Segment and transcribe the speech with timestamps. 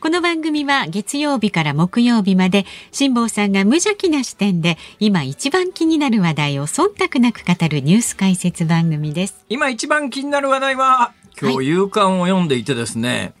[0.00, 9.44] この番組は月曜日から木曜日まで辛坊さんが無邪気な視点で今一番気になる話題を忖度なく語るニュース解説番組です。
[9.50, 13.34] 今一番気になる話題は今日夕刊を読んでいてですね、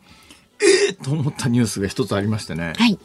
[0.60, 2.98] はい、えー、と思ったニュースが一つありましてね、はい、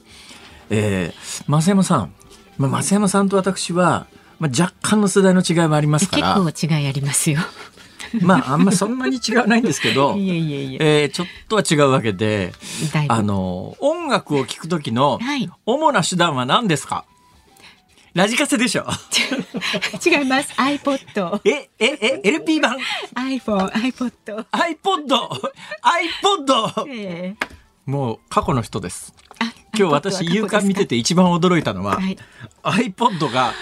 [0.69, 2.13] えー、増山さん、
[2.57, 6.35] まあ、増山さんと私は、まあ、若干の世代の違いはありますから。
[6.43, 7.39] 結構違いありますよ
[8.21, 12.53] まああんまそんなに違わないんですけど いえいえいええー、ちょっとは違うわけで
[13.07, 15.19] あの音楽を聴く時の
[15.65, 17.05] 主な手段は何ですか、
[18.13, 18.85] ラジカセでしょ
[20.05, 20.53] 違います。
[20.53, 21.41] iPod。
[21.43, 22.77] え、え、え、LP 版
[23.15, 24.45] ?iPhone、iPod。
[24.51, 25.05] iPod、
[25.81, 27.47] iPod、えー、
[27.85, 29.13] もう過去の人です。
[29.77, 32.17] 今日私、夕刊見てて一番驚いたのは、はい、
[32.63, 33.53] iPod が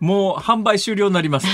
[0.00, 1.46] もう販売終了になります。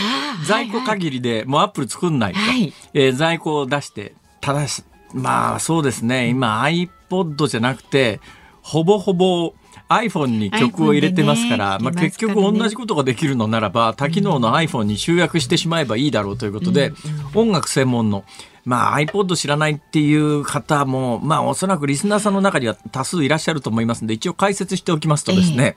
[0.47, 2.39] 在庫限りでもうアップル作んないと。
[2.39, 8.20] はい、えー、在庫を出して、ただし、まあそうですね、今 iPod じゃなくて、
[8.62, 9.55] ほぼほぼ
[9.89, 16.92] iPhone に曲を入れてますから、ね、まあ、結局同じことができるのならば、多機能の iPhone に集約してしまえばいいだろうということで、
[17.34, 18.25] 音楽専門の、
[18.64, 25.77] まあ iPod 知らないっていう方も、まあおそらくリスナーさんの中には多数いらっしゃると思いますので、一応解説しておきますとですね、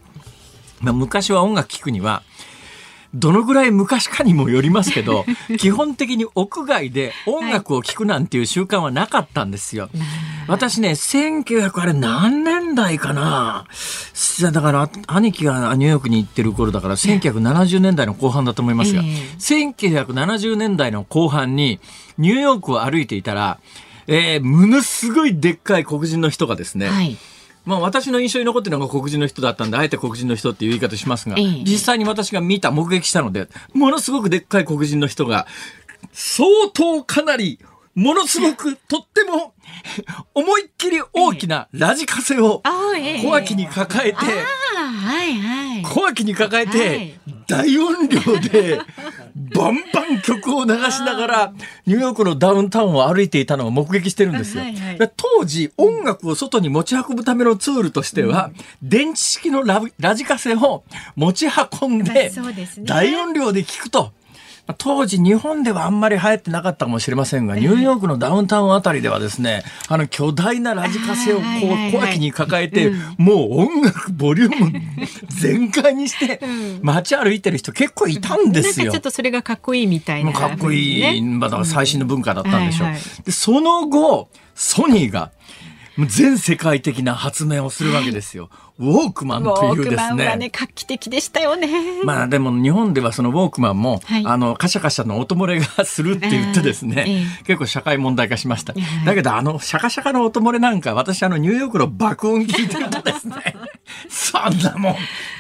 [0.80, 2.24] まあ昔は音楽聴くには、
[3.18, 5.26] どのぐらい昔かにもよりますけど
[5.58, 9.84] 基本的に屋外で音楽を聴くなんていう習慣はなかったんですよ。
[9.84, 9.92] はい、
[10.48, 13.66] 私ね1900あれ何年代かな。
[14.52, 21.80] だから兄貴がニューヨークに行ってる頃だから1970年代の後半だと思いますが、えー、1970年代の後半に
[22.18, 23.59] ニューヨークを歩いていたら、
[24.08, 27.18] えー、ものすごいでっかい黒人の人がですね、はい
[27.67, 35.47] まあ、私の印象に残ってるのが黒人の人だったんで、あえて黒人の人っていう言い方しますが、ええ、実際に私が見た、目撃したので、ものすごくでっかい黒人の人が、
[36.13, 37.59] 相当かなり、
[37.97, 39.56] ものすごく、とっても、
[40.35, 44.18] 思いっきり大きなラジカセを小脇に抱えて、
[45.84, 48.80] 小脇に抱えて、大音量で、
[49.56, 51.53] バンバン曲を流しながら、
[51.88, 54.64] ニューヨークのダウンタウンを歩いていたのを目撃してるんですよ。
[55.18, 58.52] 当時、音楽を外に持ち運ぶためのツールとしては、
[58.84, 60.84] 電池式のラジカセを
[61.16, 61.47] 持ち
[61.81, 62.31] 運んで、
[62.81, 64.12] 大音量で聞くと。
[64.78, 74.81] 当時日本ではあんまり流行ってなかったかもしれませんが、ニューヨークのダウンタウンあたりではですね、あの巨大なラジカセをこう小脇に抱えて、もう音楽ボリューム
[75.29, 76.41] 全開にして、
[76.81, 78.91] 街歩いてる人結構いたんですよ。
[78.91, 82.89] ちょっとそれがかっこいいみたいな、かっこいい、まあ、だから最新の文化だったんでしょう。
[83.23, 85.31] でその後、ソニーが
[86.07, 88.49] 全世界的な発明をするわけですよ。
[88.80, 90.36] ウォークマンというですね。
[90.36, 92.04] ね画期的でしたよね。
[92.04, 98.74] まあでも日本ではそのウォークマンも、はい、あのカシャカシャの音漏れがするって言ってですね、えー、結構社会問題化しました。
[99.06, 103.56] だけどあのシャカシャカの音漏れなんか私あのニューヨークの爆音聞いてるとですね、
[104.10, 104.96] そんなもん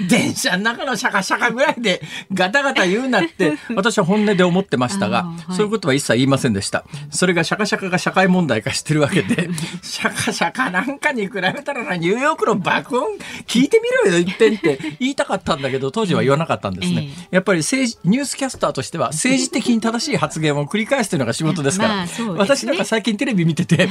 [0.07, 2.01] 電車の中のシャカシャカぐらいで
[2.33, 6.85] ガタガタ言うなって私は本音で思ってましたが、 はい、そういうことは一切言いませんでした。
[7.11, 9.49] それがシャカシャカが社会問題化してるわけで、
[9.81, 14.77] シャカシャカなんかに比べたらなニューヨークの爆音聞いてみろよ一遍って。
[14.99, 23.89] 言いたかったんだけど当時は言わなかったんですね、えー、やっぱり政治ニュースキャスターとしては政治的に正しい発言を繰り返すというのが仕事ですから、まあね、私なんか最近テレビ見てて、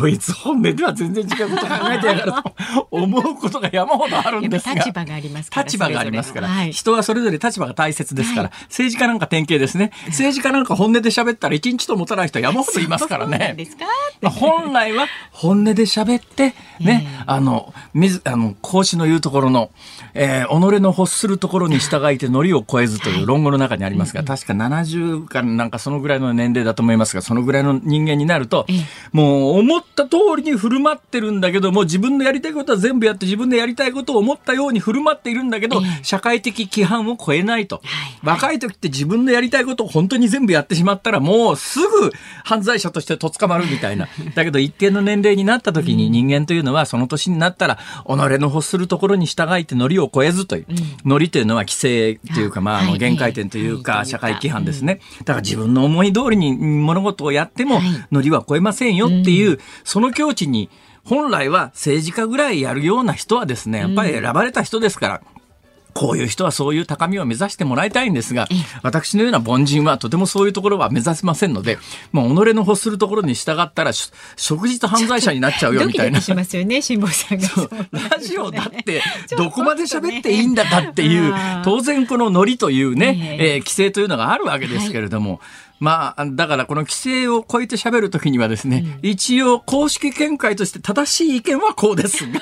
[0.00, 4.74] こいつ本音では全然違うこと考えてやがると思うことが山ほどあるんですが。
[4.74, 9.92] 立場がありますから立場がありますから、はい、人はそれぞれ立場が大切ですから、はい、政治家なんか典型ですね。
[10.06, 13.56] 政治家なんか本音で喋ったら一日と持たない人は山ほどいますからね。
[14.22, 19.70] 本来は本音で喋ってね、えー、あの水あの孔子の言うところの、
[20.14, 28.66] えー、己の欲するところに従いて海苔を超えずという論語の中にありますが、確か70かなんかそのぐらいの年齢だと思いますが、そのぐらいの人間になると、
[29.12, 37.80] もう思った通りに振る舞ってるんだけども、自分のやりたいことは全部やって自分のやりたいことを思ったように振る舞っているんだけど、社会的規範を超えないと。
[38.22, 42.10] 若い時って自分のやりたいことを本当に全部やってしまったら、もうすぐ
[42.44, 44.08] 犯罪者としてとっ捕まるみたいな。
[44.34, 50.66] だけど一定の年齢になった時に人間というのはその年になったら、己の欲するところに従いてノリを超えずという、
[51.04, 55.00] ノリというのは規制というか、まあ、あの限界点というか、社会規範ですね。
[55.20, 57.80] だから自分の思い通りに物事をやっても、
[58.12, 60.70] ノリは超えませんよっていう、その境地に、
[61.04, 65.22] 本来は政治家ぐらいやるような人はですね、やっぱり選ばれた人ですから、
[65.98, 68.46] こういう人はそういう高みを目指してもらいたいんですが、
[68.84, 71.76] 私のような凡人はとてもそういうところは目指せませんので、
[72.12, 73.90] もう己の欲するところに従ったら、
[74.36, 76.20] 食事と犯罪者になっちゃうよみたいな。
[76.20, 77.48] しますよね、辛坊さんが。
[78.16, 79.02] ラジオだって、
[79.36, 81.34] どこまで喋っていいんだかっていう、
[81.64, 85.40] 当然このノリというね、えー、規制というのがあるわけですけれども、はい
[85.80, 92.40] まあ、だからこの規制を超えて喋るときにはですね、うん、一応公式見解として正しい意見はこうですが、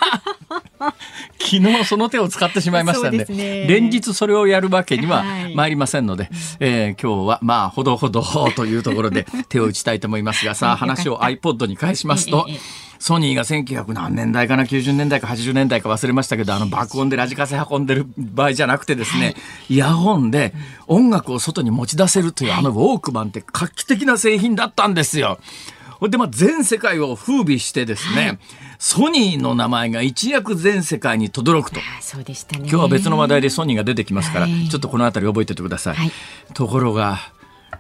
[1.38, 5.24] 昨日その手を使ってしまいましたんで、でね、連日それをやるわけには
[5.54, 8.22] 参りませんので、はい、えー、今日はまあ、ほどほど
[8.54, 12.46] というところで手を打ちたいと思いますが、さあ 話を iPod に返しますと、
[13.06, 19.36] ソニーが1900何年代かな90年代か80年代か忘れましたけどあの爆音でラジカセ運んでる場合じゃなくてですね、
[19.68, 20.52] イヤホンで
[20.88, 25.38] 音楽を外に持ち出せるというあのウォークマンって画期的な製品だったんですよ。
[26.02, 28.38] で、まあ、全世界を風靡してですね、はい、
[28.80, 31.78] ソニーの名前が一躍全世界に轟くと。
[32.00, 32.62] そうでしたね。
[32.68, 35.94] 今日は別の話題でソニーが出てきますから、はい、ちょっとこの辺り覚えておいてください。
[35.94, 36.10] はい、
[36.54, 37.20] ところが、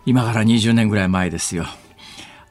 [0.06, 1.66] 今から20年ぐらい前ですよ。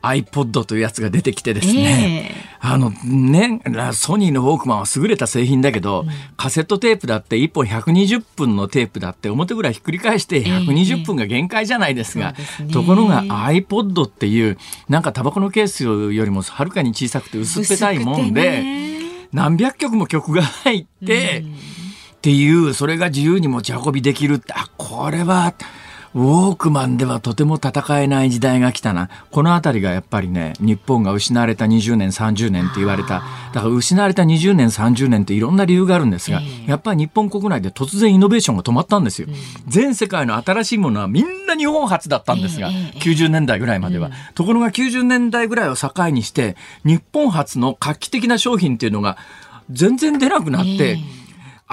[0.05, 3.61] iPod というやつが出てきてですね、えー、あのね、
[3.93, 14.57] ソニーのウォークマンは優れた製品だけど、うん、カセットテープだって1本120分のテープだって表ぐらいひっくり返して120分が限界じゃないですが、えー、ところが iPod っていう
[14.89, 18.63] なんかタバコのケースよりもはるかに小さくて薄っぺたいもんで、
[19.31, 21.57] 何百曲も曲が入って、うん、っ
[22.21, 25.53] ていうそれが自由に持ち運びできるってあこれは。
[26.15, 29.09] ウォークマンではとても戦えない時代が来たな。
[29.31, 33.21] この辺りがやっぱりね、日本が失われた20年、30年って言われた。
[33.53, 39.27] だから失われた20年、30年っていろんな理由があるんですが、やっぱり日本国内で突然イノベーションが止まったんですよ。
[39.67, 44.09] 全世界の新しいものはみんな日本初だったんですが、90年代ぐらいまでは。
[44.35, 49.17] ところが90年代ぐらいを境にして、日本初の画期的な商品っていうのが
[49.69, 50.97] 全然出なくなって、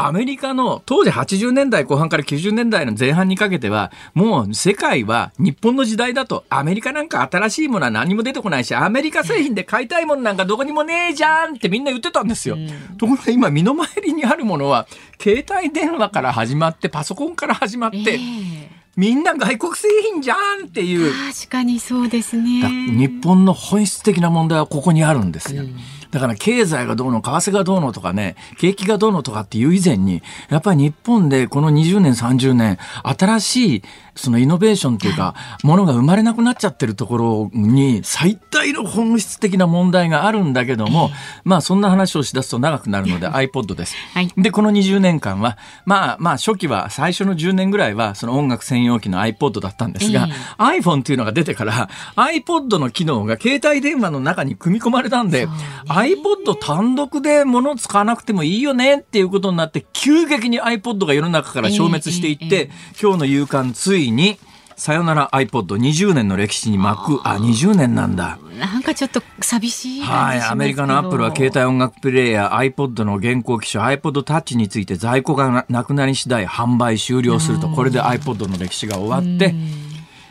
[0.07, 12.57] アメリカの当時80年代後半から90年代の前半にかけては、もう世界は日本の時代だと、アメリカなんか新しいものは何も出てこないし、アメリカ製品で買いたいものなんかどこにもねえじゃんってみんな言ってたんですよ。
[12.99, 14.87] ところが今身の回りにあるものは、
[15.21, 21.13] 携帯電話から始まって、パソコンから始まって、えーみんな外国製品じゃんっていう。
[21.33, 22.61] 確かにそうですね。
[22.91, 25.63] 日本の本質的な問題はここにあるんですよ。
[25.63, 25.77] うん
[26.13, 33.83] だから経済がどうの、為替がどうのとかね、景気がどうのとかっていう以前に、やっぱり日本でこの20年、30年、新しい
[34.15, 41.11] そのイノベーションっていうか、ものが生まれなくなっちゃってるところに最大の本質的な問題があるんだけども、
[41.45, 43.97] まあそんな話をしだすと長くなるので iPod です。
[44.13, 45.57] はい、で、この20年間は、
[45.87, 50.29] まあまあ初期は最初の10年ぐらいはその音楽専用機の iPod だったんですが、
[50.59, 55.49] iPhone っていうのが出てから iPod の機能が携帯電話の中に組み込まれたんで、
[55.89, 62.71] iPod 単独で物使わなくてもいいよねっていうことになって急激に iPod が世の中から消滅していって、
[63.01, 64.39] 今日の夕刊ついいに
[64.77, 68.39] さよなら iPod20 年の歴史に幕あ20年なんだ。
[68.59, 79.55] なんかちょっと寂しいはいアメリカのアップルは携帯音楽プレーヤー iPod の現行機種 iPod Touch について在庫がなくなり次第販売終了するとこれで iPod の歴史が終わって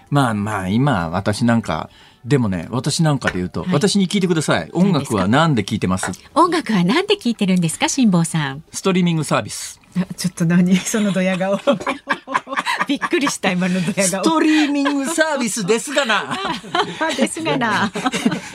[0.10, 1.90] まあまあ今私なんか
[2.24, 4.70] でもね、私なんかで言うと、はい、私に聞いてください。
[4.74, 6.12] 音楽は何で聞いてます？
[6.36, 8.64] 音楽は何で聞いてるんですか、辛坊さん。
[8.72, 9.81] ストリーミングサービス。
[10.18, 10.76] ちょっと何？
[10.78, 11.60] そのドヤ顔。
[12.88, 14.24] びっくりした今のドヤ顔。
[14.24, 16.38] ストリーミングサービスですがな。
[17.16, 17.92] ですがな。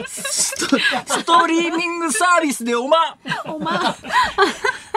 [0.06, 3.16] ストストリーミングサービスでおま。
[3.44, 3.96] おま。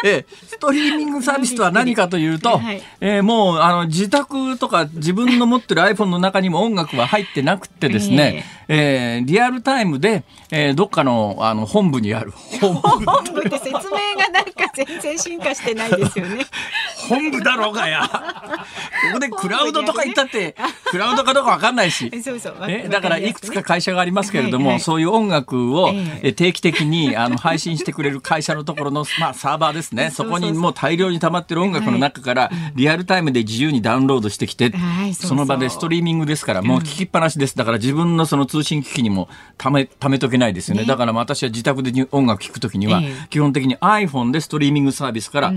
[0.03, 12.81] えストリーミングサービスとは何かというと、はい、えー、もうあの自宅とか自分の持ってる iPhone の中にも音楽は入ってなくてですね、えー、えー、リアルタイムで、えー、どっかのあの本部にある 本
[13.33, 13.73] 部って説明
[14.17, 16.45] がなんか全然進化してないですよね。
[17.07, 18.07] 本部だろうがや。
[18.07, 22.11] ここでクラウドとか言ったって、 クラウドかどうかわかんないし。
[22.23, 25.91] そうそうえだからいくつか会社がありますけれども、はいはい、そういう音楽を、
[26.21, 30.11] え定期的にあの配信してくれる会社のところの、まあ、サーバーですね。
[30.11, 34.73] そこにもう大量に溜まってる音楽の中から、リアルタイムで自由にダウンロードしてきて、
[35.13, 37.55] その場でストリーミングですから、もう聞きっぱなしです。
[37.55, 40.85] だから自分のその通信機器にもため、ためとけないですよね。
[40.85, 45.53] だから私は自宅で音楽聴くときには、基本的に iPhone でストリーミングサービスから、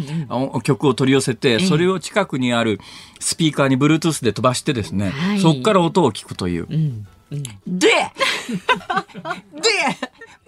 [0.63, 2.81] 曲を取り寄せて、それを近くにある
[3.21, 6.67] スピーカーに Bluetooth で飛ばしてですね、はい、そこから音を聞くという。
[7.67, 7.89] で
[9.55, 9.71] で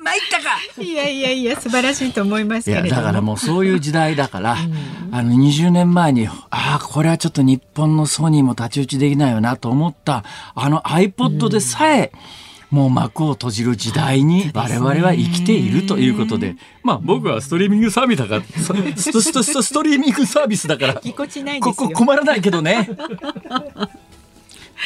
[0.05, 0.83] 参ったか。
[0.83, 12.45] いやいやいや素晴らしいと思いますけれだからもうそういう時代だから、うん、あの20年前にああこれはちょっと日本のソニーも太刀打ちできないよなと思ったあの iPod でさえ、うん。
[12.75, 18.43] もう幕を閉じる時代に我々は生きているということで、まあ僕はストリーミングサービスだから、
[18.99, 22.89] ストリーミングサービスだから、ここ困らないけどね。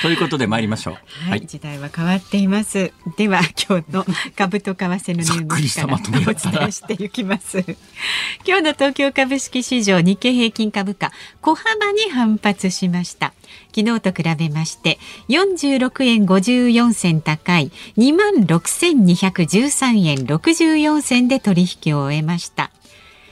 [0.03, 2.93] ということで参りましょう、はい、時代は変わっています。
[3.17, 4.05] では今日の
[4.37, 5.99] 株と為替のニュースからお
[6.59, 7.59] 伝えしていきます。
[8.47, 13.33] 今日の東京株式市場日経平均株価小幅に反発しました。
[13.75, 22.71] 昨日と比べまして46円54銭高い2万6213円64銭で取引を終えました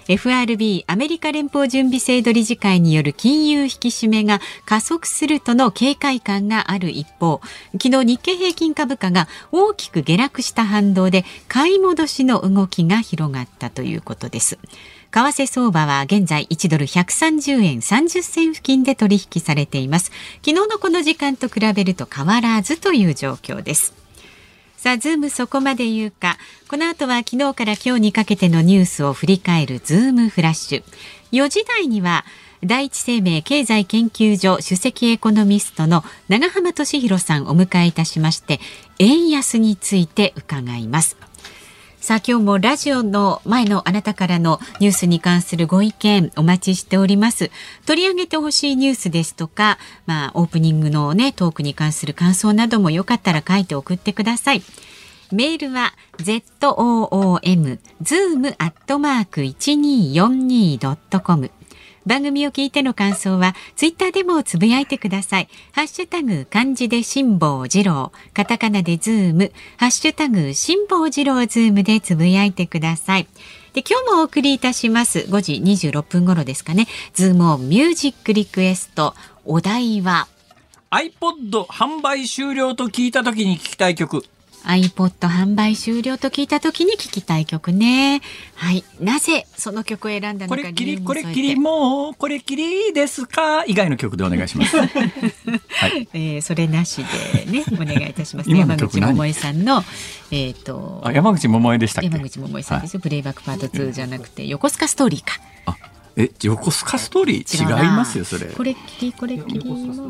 [0.09, 7.41] FRB アメリカ連邦準備制度理事会による金融引き締めが加速するとの警戒感がある一方
[7.73, 14.59] 昨日日経平均株価が大きく下落した反動で買い戻しの動きが広がったということです。
[15.13, 20.13] 為替相場は現在1ドル130円30銭付近で取引されています。
[20.45, 24.06] 昨日のこの時間と比べると変わらずという状況です。
[24.77, 26.37] さあ、ズームそこまで言うか。
[26.69, 30.85] この後は昨日から今日にかけてのニュースを振り返るズームフラッシュ。
[31.33, 32.25] 4時台には、
[32.63, 38.61] 第一生命経済研究所首席エコノミストの長浜俊弘さんをお迎えいたしまして、
[38.99, 41.17] 円安について伺います。
[42.07, 47.51] さあ今日もラジオの前のあなたからのニュースに関するご意見お待ちしております。
[47.85, 54.63] 取り上げてほしいニュースですとか、まあオープニングのねトークに関する感想などもよかったら書いて送ってください。
[55.33, 61.51] メールは zoom zoom アットマーク 1242.com
[62.07, 65.49] 番組を聞いての感想はツイッターでもつぶやいてください。
[65.73, 73.27] ハッシュタグ漢字で辛坊治郎、カタカナでズーム、ハッシュタグ辛坊治郎ズームでつぶやいてください。
[73.73, 75.53] で今日もお送りいたします5時
[75.91, 76.87] 26分頃ですかね。
[77.13, 80.29] ズームオンミュージックリクエストお題は
[80.91, 84.25] iPod 販売終了と聞いた時に聞きたい曲
[84.67, 88.21] iPod 販売終了と聞いた時に聞きたい曲ね。
[88.57, 88.85] はい。
[89.01, 93.65] なぜその曲を選んだのかこれっきり、これっきりもう、これっきりですか？
[93.67, 94.77] 以外の曲でお願いします。
[94.79, 96.09] はい。
[96.13, 97.05] えー、それなし
[97.45, 98.51] でね、お願いいたします。
[98.51, 99.85] 山口百恵さんの、
[100.31, 101.01] えっ、ー、と。
[101.05, 102.99] あ、山口百恵でした山口百恵さんですよ。
[102.99, 105.41] はい、プレイバックパート2じゃなくて、横須賀ストーリーか。
[105.67, 105.77] あ
[106.19, 108.47] え、横須賀ストーリー違いますよ、それ。
[108.47, 109.63] これっきり、これっきり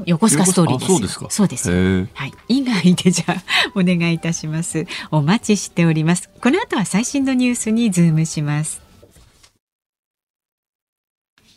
[0.06, 0.92] 横須賀ストーリーです。
[0.92, 1.26] そうですか。
[1.30, 2.08] そうです。
[2.14, 2.32] はい。
[2.48, 3.42] 以外でじゃあ、
[3.74, 4.86] お願いいたします。
[5.10, 6.30] お待ちしております。
[6.40, 8.80] この後は最新のニュースにズームします。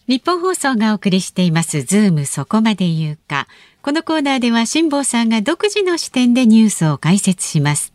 [0.08, 3.48] ニッポン放送がお送りしています、ズームそこまで言うか。
[3.84, 7.94] このコーナーでは辛坊さんが独自の視点でニュースを解説します。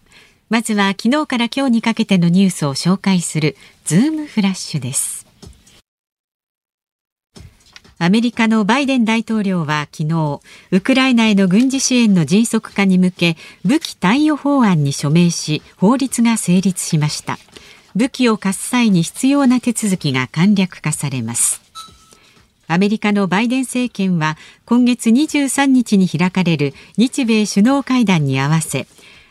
[0.49, 5.24] まずは昨日から今日にかけてのニュースを紹介するズームフラッシュです。
[7.99, 10.41] アメリカのバイデン大統領は昨日、
[10.73, 17.39] ウクライナへの軍事支援の迅速化に向け、武器貸与法案に署名し、法律が成立しました。
[17.95, 21.63] 武器を貸す際に必要な手続きが簡略化されます。
[22.67, 28.87] アメリカのバイデン政権は今月23日に開かれる日米首脳会談に合わせ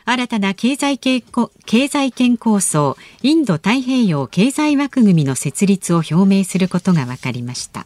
[0.06, 1.24] 新たな経済経
[1.66, 7.86] 経済圏構想インド太平洋経済枠組みの設立を表明することが分かりました。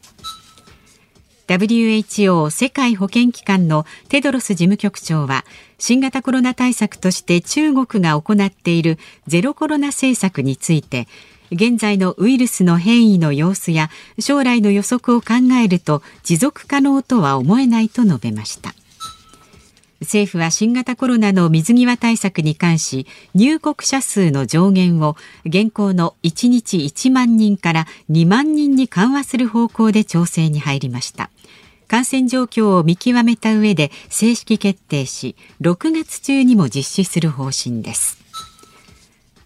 [1.48, 5.46] WHO 世界保健機関のテドロス事務局長は
[5.78, 11.08] 新型コロナ対策として中国が行っているゼロコロナ政策について
[11.52, 13.90] 現在のウイルスの変異の様子や
[14.20, 18.74] 将来の予測を考えると持続可能とは思えないと述べました。
[20.02, 31.32] 政府は新型コロナの水際対策に関し入国者数の上限を現行の1日1万人から2万人に緩和する方向で調整に入りました。
[31.88, 38.18] 感染状況を見極めた上で正式決定し6月中にも実施する方針です。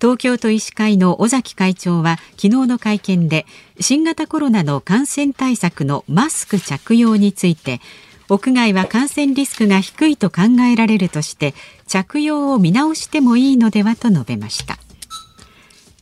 [0.02, 3.46] 東京都医師会の尾崎会長は昨日の会見で
[3.80, 7.80] 新型コロナの感染対策のマスク着用について
[8.28, 11.54] 屋外は感染リスクが低いと考えられるとして
[11.86, 14.80] 着用を見直してもいいのではと述べました。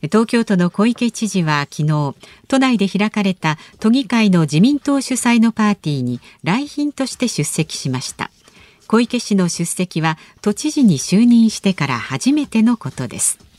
[0.02, 2.14] 東京都の小池知事は昨日
[2.48, 8.30] 都内で開かれた都議会の自民党主催のパーティーに来賓として出席しました。
[8.86, 13.49] 小池氏の出席は都知事に就任してから初めてのことです。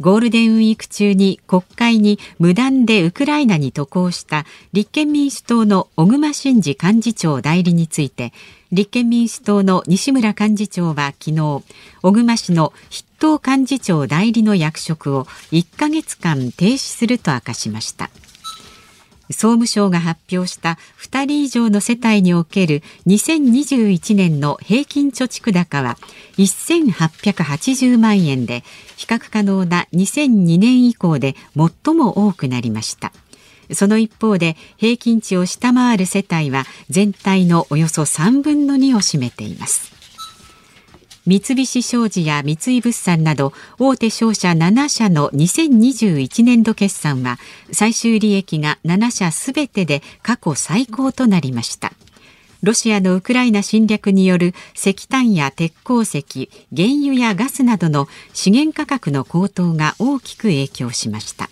[0.00, 8.32] ゴールデンウィーク中に国会に無断でウクライナに渡航した立憲民主党の小熊慎司幹事長代理について
[8.72, 11.62] 立憲民主党の西村幹事長は昨日
[12.00, 18.08] 小熊氏の筆頭幹事長代理の役職を1ヶ月間停止すると明かしました。
[19.30, 25.96] 総務省が発表した2人以上の世帯における2021年の平均貯蓄高は
[26.36, 28.64] 1880万円で
[28.96, 33.12] 比較可能な2002年以降で最も多くなりました。
[33.72, 39.99] その一方で平均値を下回る世帯は全体のおよそ3分の2を占めています。
[41.30, 47.38] 三菱商事や三井物産など大手商社7社の2021年度決算は
[47.70, 51.92] 最終利益が7社すべてで過去最高となりました
[52.64, 61.48] ロシアのウクライナ侵略による石炭や鉄鉱石、原油やガスなどの資源価格の高騰が大きく影響しました。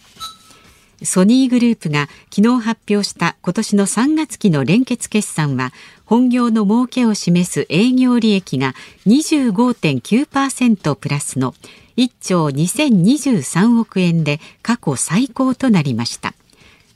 [1.02, 5.72] ソニーグループが昨日発表した今年の3月期の連結決算は
[6.04, 8.74] 本業の儲けを示す営業利益が
[9.06, 11.54] 25.9%プラスの
[11.96, 16.34] 1兆2023億円で過去最高となりました。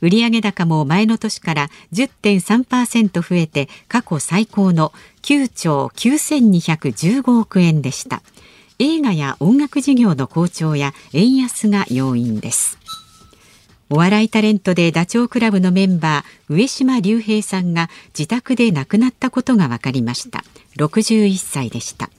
[0.01, 4.91] 売上高も前の年から10.3%増えて過去最高の
[5.21, 8.21] 9兆9215億円でした。
[8.79, 12.77] 映画や音楽事業の好調や円安が要因です。
[13.93, 20.43] お笑いタレントでダチョウ倶楽部のメンバー上島竜兵さんが自宅で亡くなったことが分かりました。
[20.77, 22.09] 61歳でした。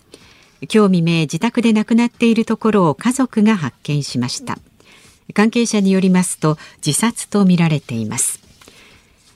[0.72, 4.60] 今日未明自宅で亡くなっているところを家族が発見しました。
[5.32, 8.38] 関係者によりますと自殺とみられています。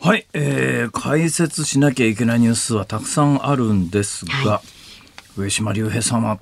[0.00, 4.60] はい、えー、解説しなきゃいけないニュースはたくさんあるんですが、は
[5.38, 6.38] い、上島竜兵様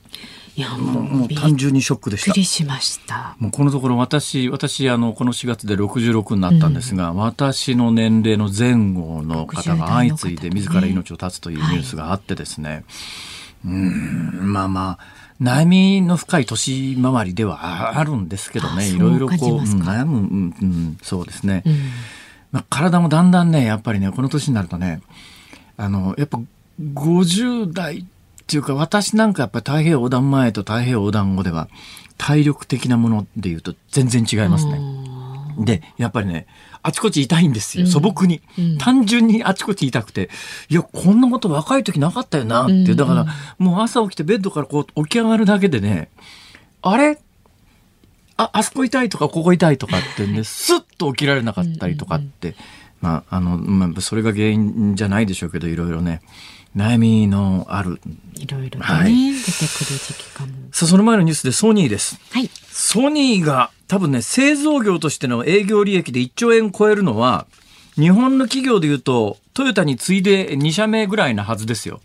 [0.55, 2.35] いやもうもう単純にショックでした。
[2.35, 3.37] しました。
[3.39, 12.71] もうこのところ私私あのこの4月で66になったんですが、うん、私の年齢の前後の方が相次いで自ら命を絶つというニュースがあってですね。
[12.71, 15.22] はい、うんまあまあ。
[15.43, 21.65] 悩みの深い年回りではあるんですけどね、いろいろこう、悩む、うんうん、そうですね。
[21.67, 21.79] うん、
[22.53, 25.03] まあ、体もだんだんね、やっぱりね、この年になるとね、
[25.77, 26.41] あの、やっぱ
[26.81, 28.05] 50代っ
[28.47, 31.69] ていうか、私なんかやっぱり太平洋横断前と太平洋横断後では、
[32.19, 34.81] 体力的なものでいうと全然違いますね。
[35.59, 36.47] で、やっぱりね、
[36.83, 40.31] あちこち痛いんですよ、素朴に、うん、単純にあちこち痛くて、
[40.69, 43.27] いや、こんなこと若い時なかったよなって、だから、
[43.59, 46.09] もう朝起きてベッドからこう起き上がるだけでね、
[46.83, 47.19] あれ？
[48.37, 52.57] あ、あそこ痛いとか、ここ痛いとかってね、スッと起きられなかったりとかって、
[53.01, 56.23] まあ、あの、まあ、それが原因じゃないでしょうけど、いろいろね。
[56.77, 58.01] 悩みのある。
[58.35, 60.53] いろいろね、はい、出てくる時期かも。
[60.73, 62.19] さあ、その前のニュースでソニーです。
[62.31, 62.51] はい。
[62.71, 67.47] ソニーが多分ね、製造業としての営業利益で1兆円超えるのは、
[67.95, 72.01] 日本の企業でいうと、トヨタに次いで2社目ぐらいなはずですよ。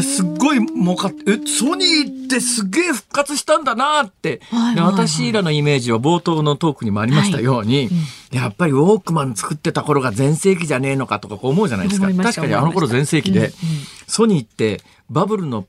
[0.00, 7.86] すっごい儲かって、え、ソニーってすげえ復活したんだなって、はいはいはい、私らのイメージは冒頭のトークにもありましたように、はい。
[7.86, 12.06] うん、やっぱりウォークマン作ってた頃が全盛期じゃねえのかとか思うじゃないですか。
[12.06, 13.52] 確かにあの頃全盛期で、うんうん、
[14.06, 15.66] ソニーってバブルの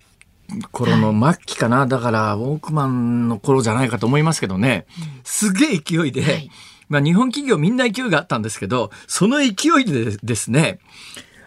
[0.71, 4.85] 頃の末期かな、はい、だからウォークマンの頃じゃないかと思いますけどね、
[5.23, 6.51] すげえ勢いで、はい。
[6.89, 9.47] まあ、日本企業みんな勢いがあったんですけど、その勢
[9.81, 10.79] いでですね、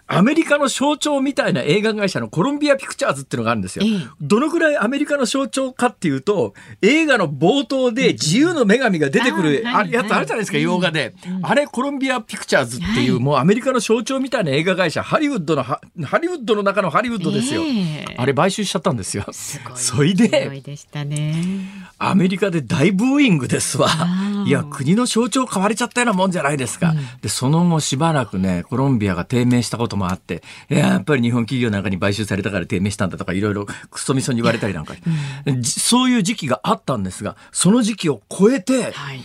[0.08, 3.84] アメリカの象徴みたいな映画会社のコロンビアピクチャーズっていうのがあるんですよ。
[4.20, 11.14] どのぐらいアメリカの象徴かっていうと、映画の冒頭で自由の女神が出てくる、あやつあるじゃないですか、洋画で。
[11.42, 15.80] あれ、コロンビアピクチャーズっていう、もうアメリカの象徴みたいな映画会社、ハリウッドの、ハ
[16.22, 17.62] リウッドの中のハリウッドですよ。
[18.16, 19.26] あれ買収しちゃったんですよ。
[19.74, 20.62] それで、
[21.98, 23.88] アメリカで大ブーイングですわ。
[24.46, 26.94] いや、国の象徴変われちゃったようなもんじゃないですか。
[27.22, 34.94] で、その後しばらくね、コロンビアが低迷したこともあって、やっぱり日本企業なんかに買収されたから低迷したんだとかいろいろクソみそに言われたりなんか、
[35.46, 39.20] うん、そういう時期があったんですが、その時期を超えて、はい。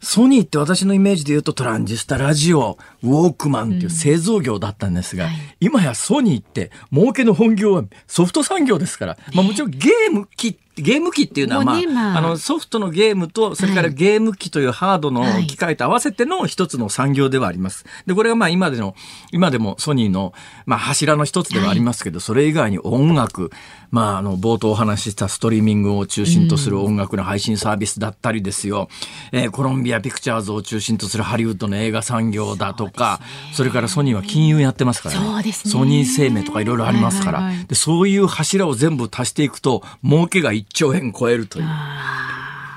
[0.00, 5.30] ソニーって私のイメージで言うとトランジスタ、ラジオ、ウォークマンっていう製造業だったんですが、うん。
[5.30, 17.84] はい、今やソニーって儲けの本業はソフト産業ですから、まあもちろんゲーム機ゲーム機っていうのは、まあ、まあ、あの、ソフトのゲームと、それからゲーム機というハードの機械と合わせての一つの産業ではあります。
[18.06, 18.96] で、これがまあ今での、
[19.30, 20.32] 今でもソニーの、
[20.66, 23.50] まあ柱の一つではありますけど、それ以外に音楽、
[23.94, 28.88] まあ、あの、冒頭お話ししたストリーミングを中心とする音楽の配信サービスだったりですよ。
[29.32, 33.20] うん、えー、コロンビアピクチャーズを中心とするハリウッドの映画産業だとか、
[33.52, 35.42] それからソニーは金融やってますからね。
[35.44, 41.66] ねソニー生命とかいろいろありますから、はいはいはい、で、そういう柱を全部足していくと、儲けが1兆円超えるという。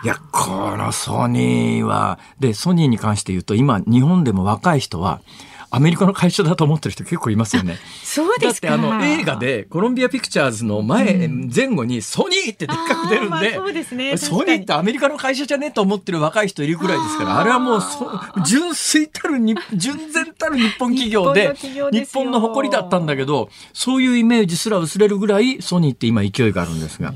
[0.03, 5.21] いや、このソニーは、で、ソニーに関して言うと、今、日本でも若い人は、
[5.69, 7.77] アメリカの会社だと思ってる人結構いますよね。
[8.03, 18.09] そうですだってあの映画でコロンビアピクチャーズの前、うん、前後にソニーってでっかく出るんで、そうですね、ソニーってアメリカの会社じゃねと思ってる若い人いるくらいですからあれはもうそ
[18.45, 21.53] 純粋たるに 純然たる日本企業で
[21.91, 27.15] 日本の誇りだったんだけどそういうイメージすら薄れるぐらいソニーって今勢いがあるんですが、うん、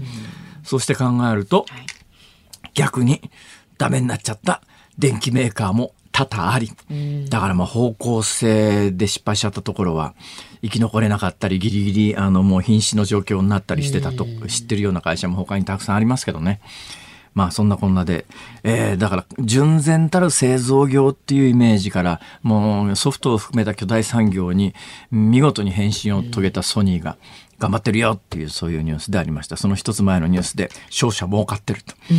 [0.64, 1.86] そして考えると、はい、
[2.74, 3.22] 逆に
[3.78, 4.62] ダメになっちゃった
[4.98, 5.94] 電機メーカーも
[6.26, 6.72] 多々あり、
[7.30, 10.14] だからまあ方向性で失敗しちゃったところは
[10.62, 16.62] 生き残れなかったりギリギリあのもう瀕死の状況になったりしてたと知ってるような会社も他にたくさんありますけどね。
[17.34, 18.26] まあそんなこんなで、
[18.64, 24.74] えー、だから純然たる製造業っていうイメージからもうソフトを含めた巨大産業に
[25.12, 27.18] 見事に変身を遂げたソニーが
[27.58, 29.56] 頑張ってるよっていうそういうニュースでありました。
[29.56, 31.96] その一つ前のニュースで商社儲かってると。
[32.12, 32.18] うん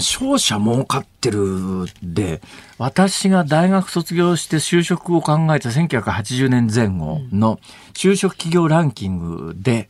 [0.00, 2.40] 商社儲かってるで、
[2.78, 7.58] 私が大学卒業して就職を考えた1980年前後の
[7.92, 9.88] 就職企業ランキングで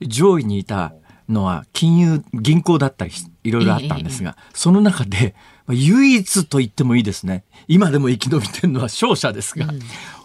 [0.00, 0.92] 上位にいた
[1.28, 3.12] のは金融、銀行だったり
[3.44, 5.34] いろいろあったんですが、その中で
[5.68, 7.44] 唯一と言ってもいいですね。
[7.68, 9.66] 今でも生き延びてるのは商社ですが、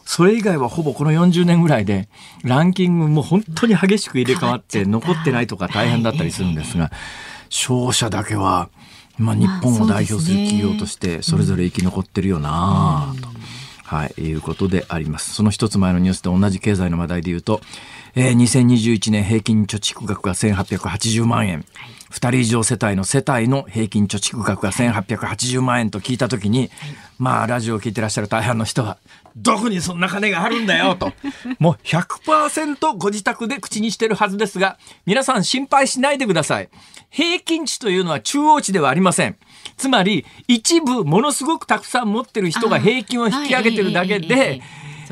[0.05, 2.10] それ以外はほぼこの40年ぐらいで
[2.43, 6.91] ランキングも本当に激しく入れ替わって残ってないとか大変だったりするんですが、
[7.49, 8.69] 商社だけは
[9.19, 13.27] まあ、日本を代表する企業としてそれぞれ生き残ってるよなと、
[13.84, 15.34] はい、いうことであります。
[15.34, 17.62] その一つ前のニュースで同じ経済の話題で言うと、
[18.15, 21.65] えー、2021年平均貯蓄額が1880万円。
[22.12, 26.71] 2人以上世帯の世帯の平均貯蓄額が1880万円と聞いたときに、
[27.19, 28.97] まあ、ラジオを聞いてらっしゃる大半の人は、
[29.41, 31.13] どこにそんな金があるんだよと。
[31.60, 36.69] もう100%ご自宅で口にしてるはずですが、皆さん心配しないでください。
[37.10, 39.38] 平均値というのは中央値ではありません。
[39.78, 44.62] つまり、一部ものすごくたくさん持ってる人が平均を引き上げてるだけで、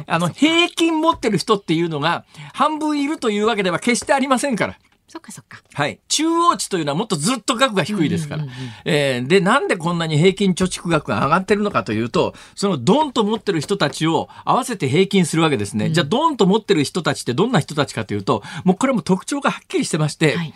[0.05, 4.77] あの、平均持ってる人っていうのが半分いるというわけでは決してありませんから。
[5.07, 5.61] そっかそっか。
[5.73, 5.99] はい。
[6.09, 8.45] 中央値というのはもっとずっと額が低いですから。
[8.83, 15.85] えー、で、なんでこんなに平均貯蓄額が上がってるのかというと、そのドンと持ってる人たちを合わせて平均するわけですね。
[15.85, 20.53] うん、じゃあドンと持ってる人たちってどんな人たちかというと、もうこれも特徴がはっきりしてまして、はい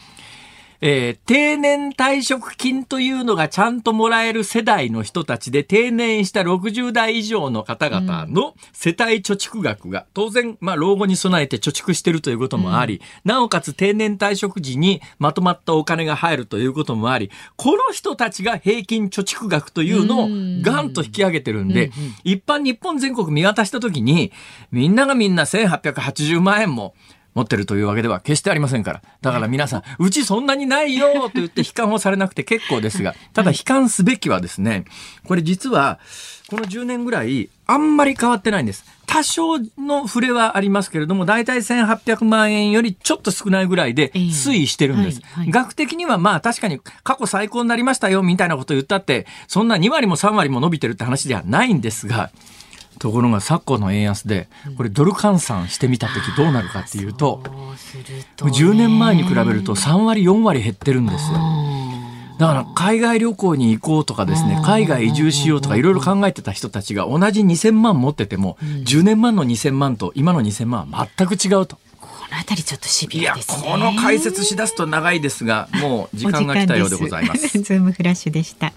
[0.83, 20.29] えー、定年退職金というのがちゃんともらえる世代の人たちで定年した60代以上の方々の世帯貯蓄額が、当然、まあ、老後に備えて貯蓄してるということもあり、うん、なおかつ定年退職時にまとまったお金が入るということもあり、この人たちが平均貯蓄額というのを
[20.63, 24.31] ガンと引き上げてるんで、うんうん、一般日本全国見渡したときに、
[24.71, 26.95] みんながみんな1880万円も、
[27.33, 29.01] 持ってるというわけでは決してありませんから。
[29.21, 34.85] だから皆さん、うちそんなにないよと言って悲観をされなくて結構ですが、 ただ悲観すべきはですね、
[35.25, 35.99] これ実は、
[36.49, 38.83] この10年ぐらい、あんまり変わってないんです。
[39.07, 45.21] 多少の触れはありますけれども、大体1800万円よりちょっと少ないぐらいで推移してるんです。
[45.47, 52.31] 額的にはまあ確かに過去最高になりましたよみたいなことを言ったって、そんな2割も3割も伸びてるって話ではないんですが、
[53.01, 57.41] ところが昨今の円安でこれドル換算してみた時どうなるかっていうと
[58.37, 61.39] 10年前に比べると3割4割減ってるんですよ。
[62.37, 71.77] だから海外旅行に行こうとかですね海外移住しようとかいろいろ考えてた人たちが同じ2000万持ってても10年前の2000万と今の2000万は全く違うと。
[71.99, 73.57] この辺りちょっとシビアですね。
[73.57, 77.47] いやこの解説しだすと長いですがもう時間が来たようでございます。
[77.61, 78.73] ズームフラッシュでした。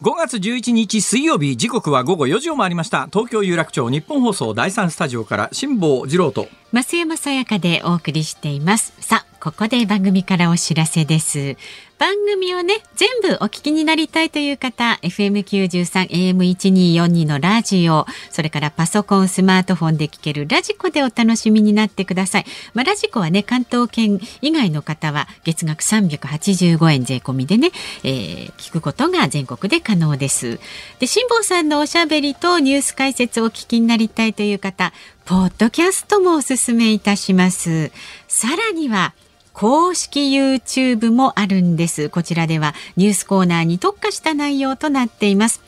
[0.00, 3.08] 5月11日水曜日時刻は午後4時を回りました。
[3.12, 6.46] 東京有楽町日本放送第三スタジオから辛坊治郎と。
[6.72, 8.94] 増山さやかでお送りしています。
[9.00, 11.56] さあここで番組からお知らせです。
[11.98, 27.72] 番組をね全部お聞きになりたいという方 FM93 AM1242 のラジオそれからパソコンスマートフォンで聞けるラジコでお楽しみになってください、まあ、ラジコはね関東圏以外の方は月額385円税込みでね、
[28.04, 30.60] えー、聞くことが全国で可能です。
[30.98, 34.92] で辛坊さんのおしゃべりとニュース解説をお聞きになりたいという方
[35.24, 37.90] ポッドキャストもおすすめいたします。
[38.28, 39.14] さらには
[39.58, 42.10] 公式 YouTube もあるんです。
[42.10, 45.62] こちらではニュースコーナーに特化した内容となっています。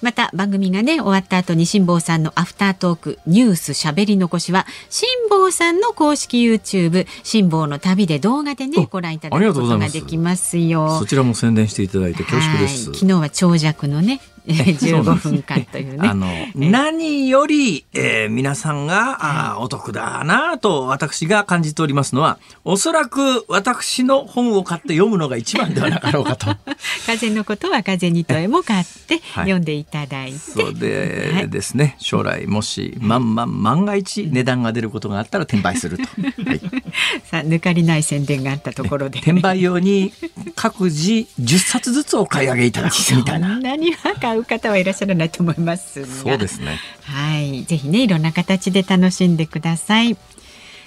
[0.00, 11.00] また番組がね終わった後に辛坊さんのアフタートークニュースしゃべり残しは辛坊さんの公式 YouTube 辛坊の旅で動画でねご覧いただくことができますよ。
[11.00, 12.84] そちらも宣伝していただいて恐縮です。
[12.84, 16.08] 昨日は長尺のね 15分間というね。
[16.08, 26.56] あの、何より、えー、皆さんが、あお得だなと私が感じておりますのは、おそらく私の本を買って読むのが一番ではなかろうかと。
[27.06, 30.38] 風のことは風に問えも買って読んでいただいて。
[30.38, 36.04] そうでですね、将来もし、万万万が一値段が出ることがあったら転売すると。
[36.04, 36.60] はい、
[37.24, 39.20] さあ、抜かりない宣伝があったところで。
[39.20, 40.12] 転売用に
[40.56, 43.48] 各自10冊ずつお買い上げいただくみたいな。
[43.48, 46.78] そんなには買う方はいらっしゃらないと思いますそうですね。
[47.04, 50.16] はい、ぜひね、いろんな形で楽しんでください。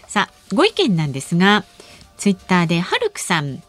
[0.08, 1.64] さあ、ご意見なんですが、
[2.18, 3.62] ツイッターでハルクさん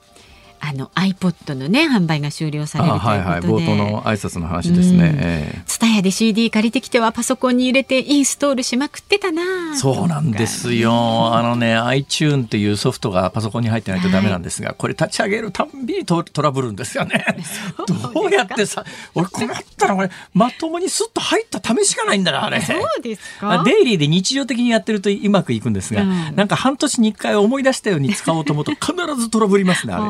[0.60, 5.62] あの iPod のね販売が終了されるということで、はいはい、冒頭の挨拶の話ですね。
[5.66, 9.76] ツタヤで CD 借りてきてはパソコンに入れてインストールしまくってたな。
[9.76, 11.34] そうなんですよ。
[11.34, 17.24] あのね iTune っていうソフトがパソコンに入ってないとダメなんですが、はい、これ立ち上げるたんびにトラブるんですよね。
[17.86, 22.60] どうやってさ、俺困ったらこれまともにスッと入った試しがないんだなあれ。
[22.60, 23.62] そうですか？
[23.64, 30.04] デイリーで日常的にやってるとうまくいくんですが、うん、なんか半年に一回思い出したように使おうと思うと必ずトラブりますねあれ。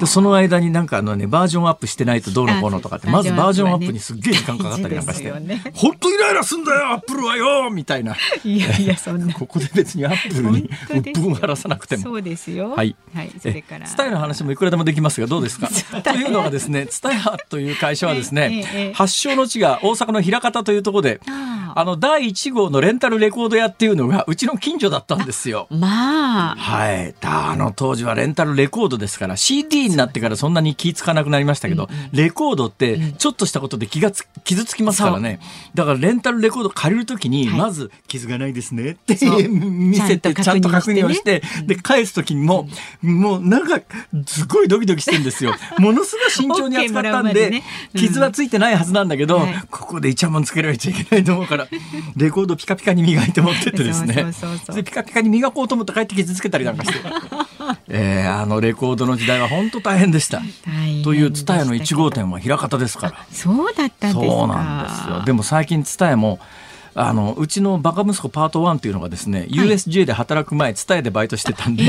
[0.00, 8.16] でその間になんかあのねバージョンアップしてないとどうのこうのとかってまずバージョンアップにすっげえ時間かかったりなんかして、ね、ほんとイライラすんだよアップルはよみたいな。
[8.44, 9.32] いやいやそんな。
[9.34, 12.02] ここで別にアップルに鬱憤を晴らさなくても。
[12.02, 12.70] そうですよ。
[12.70, 13.86] はい、はい、それから。
[13.86, 15.68] ツタヤの話もいくらでもできますがどうですか？
[16.02, 21.20] というのはですねツタヤという会社はですね、発祥の地が大阪の枚方というところで
[21.74, 25.66] あの第1号のレンタルレコード屋っていうのがうちの近所だったんですよ。
[25.70, 26.56] まあ。
[26.56, 27.14] はい。
[27.22, 35.40] あの当時はレンタルレコードですから CD になってからそんなに気付かなくなりましたけど、レコードってちょっとしたことで気がつ傷つきますからね。
[35.74, 39.14] だからレンタルレコード借りるときに、まず傷がないですねって
[39.48, 42.68] 見せてちゃんと確認をして、で返すときにも、
[43.02, 43.80] もうなんか
[44.26, 45.54] すごいドキドキしてるんですよ。
[45.78, 47.62] ものすごい慎重に扱ったんで、
[47.94, 51.66] 傷はついてないはずなんだけど、ここでイチャモンつけられちゃいけないと思うから。
[52.16, 54.26] レコードピカピカに磨いて持ってってですね。
[54.84, 56.98] ピカピカに磨こうと思って帰って傷つけたりなんかして、
[57.88, 60.40] えー、あのレコードの時代は本当大変でした。
[61.04, 63.26] という蔦屋の1号店は枚方ですから。
[63.30, 65.22] そうだったそうなんですよ。
[65.24, 66.38] でも最近蔦屋も
[66.94, 71.84] あのうちのバカ息子パート1っていうのがですね、はい、USJ で働く前蔦屋でバイトしてたんで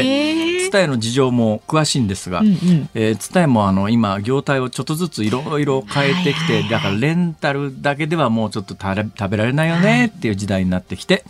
[0.70, 2.90] 蔦屋の事情も詳しいんですが蔦屋、うんうん。
[2.94, 11.26] えー、もあの今業態をちょっとずついろいろ変えてきて、はいはいはい、だからレンタルだけではもうちょっと食べられないよねっていう時代になってきて、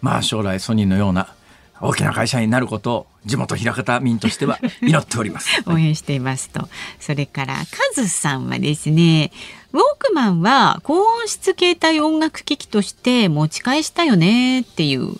[0.00, 1.34] まあ将来ソニーのような
[1.80, 5.62] 大きな会社になることを地元枚方民としては 祈っております。
[5.66, 6.68] 応援していますと。
[6.98, 7.62] それからカ
[7.94, 9.30] ズさんはですね
[9.72, 15.12] ウォークマンは高音質携帯音楽機器として盛り返したよねっていう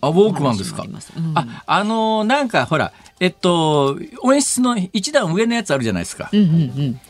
[0.00, 6.48] あウォークマンですか、うん、ああのー、なんかほらえっと音質の一段上のやつあるじゃないですか、うんうんう
[6.82, 7.00] ん。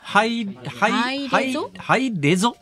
[0.00, 2.56] ハイハイハイハイレゾ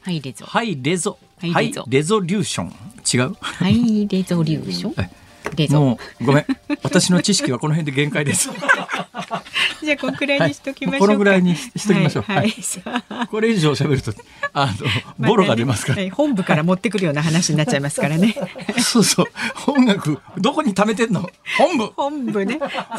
[0.00, 1.18] ハイレゾハイレゾ
[1.52, 2.72] ハイレゾリューション。
[3.12, 3.36] 違う？
[3.40, 4.94] ハイレゾリューション？
[5.70, 6.46] もうごめん。
[6.82, 8.50] 私の知識はこの辺で限界です。
[9.82, 14.12] じゃあこのくらいにしときましょう、はい、このぐらいにしときましょう、はい、はい、これ以上喋ると
[14.52, 14.72] あ
[15.18, 18.34] のボロが出ますから、ね、本部から持ってくるような話になっちゃいますからね。
[18.78, 19.26] そうそう。
[19.66, 21.28] 音楽どこに貯めてんの？
[21.58, 21.92] 本部。
[21.96, 22.58] 本部ね。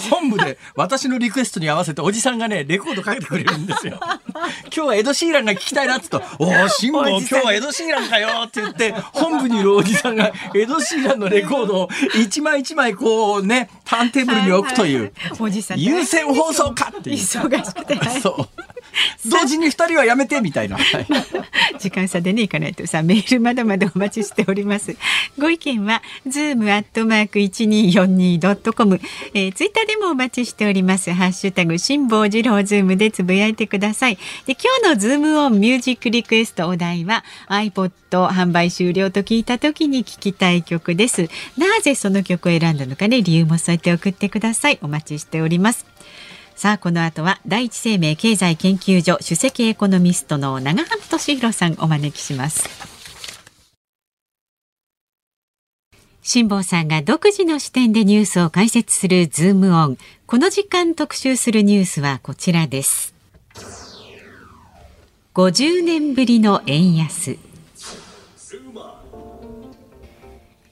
[0.10, 4.00] 本部で私のリクエストに合わせておじさんがねレコードかけてくれるんですよ。
[4.04, 7.12] 今日はエド・シーランが聞きたいなっつと「おお辛抱。
[7.12, 15.14] 今日はエド・シーランかよ」って言って本部にいるおじさんがエド・シーランのレコードを一枚一枚こうねターンテーブルに置くという、
[15.76, 17.16] 有線放送かっていう。
[17.18, 18.20] 忙しくて。
[18.20, 18.48] そう
[19.30, 20.78] 同時に二人はやめてみたいな、
[21.80, 22.86] 時間差でねいかないと。
[22.88, 24.96] さメールまだまだお待ちしております。
[25.38, 29.06] ご意見はズームアットマーク一二四二ドットコム、ツ
[29.36, 31.12] イッターでもお待ちしております。
[31.12, 34.18] ハッシュタグ辛坊治郎ズームでつぶやいてください。
[34.46, 41.30] で今日のズームオンミュージックリクエストお題は iPod 販売終了と聞いた時に聞きたい曲です。
[41.58, 44.80] なぜその曲を選んだのかね理由も添えて送ってください。
[44.82, 45.95] お待ちしております。
[46.56, 52.70] さあこの後は第一生命経済研究所首席エコノミストの長浜俊弘さんお招きします。
[56.22, 59.98] 辛坊さんが独自の視点でニュースを解説するズームオン。
[60.26, 63.14] この時間特集するニュースはこちらです。
[65.34, 67.38] 50年ぶりの円安。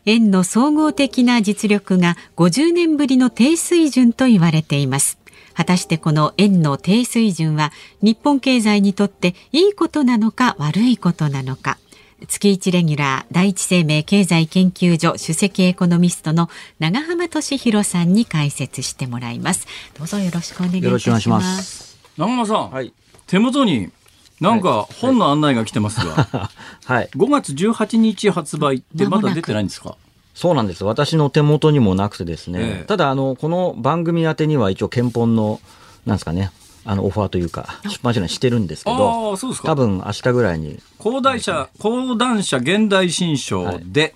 [0.05, 5.22] 円の総合的な実力が50年ぶりの低水準と言われています。
[5.55, 11.77] 果たしてこの円の低水準は日本経済にとっていいことなのか悪いことなのか。
[12.27, 19.67] 月一レギュラー第一生命経済研究所首席エコノミストの長浜俊弘さんに解説してもらいます。
[19.97, 21.97] どうぞよろしくお願いします。
[22.17, 22.93] 長浜さん、はい、
[23.27, 23.91] 手元に
[24.39, 26.49] なんか本の案内が来てますが、
[26.85, 29.97] はい、5月18日発売ってまだ出てないんですか？
[30.33, 30.83] そうなんです。
[30.83, 32.59] 私の手元にもなくてですね。
[32.61, 35.59] ええ、ただ、あの、この番組宛てには一応、憲法の、
[36.05, 36.51] なんですかね、
[36.85, 40.79] あのオファーというか出版社にしてるんですけど多分明日ぐらいに。
[40.97, 44.13] 講談社講談社現代新書で、はい、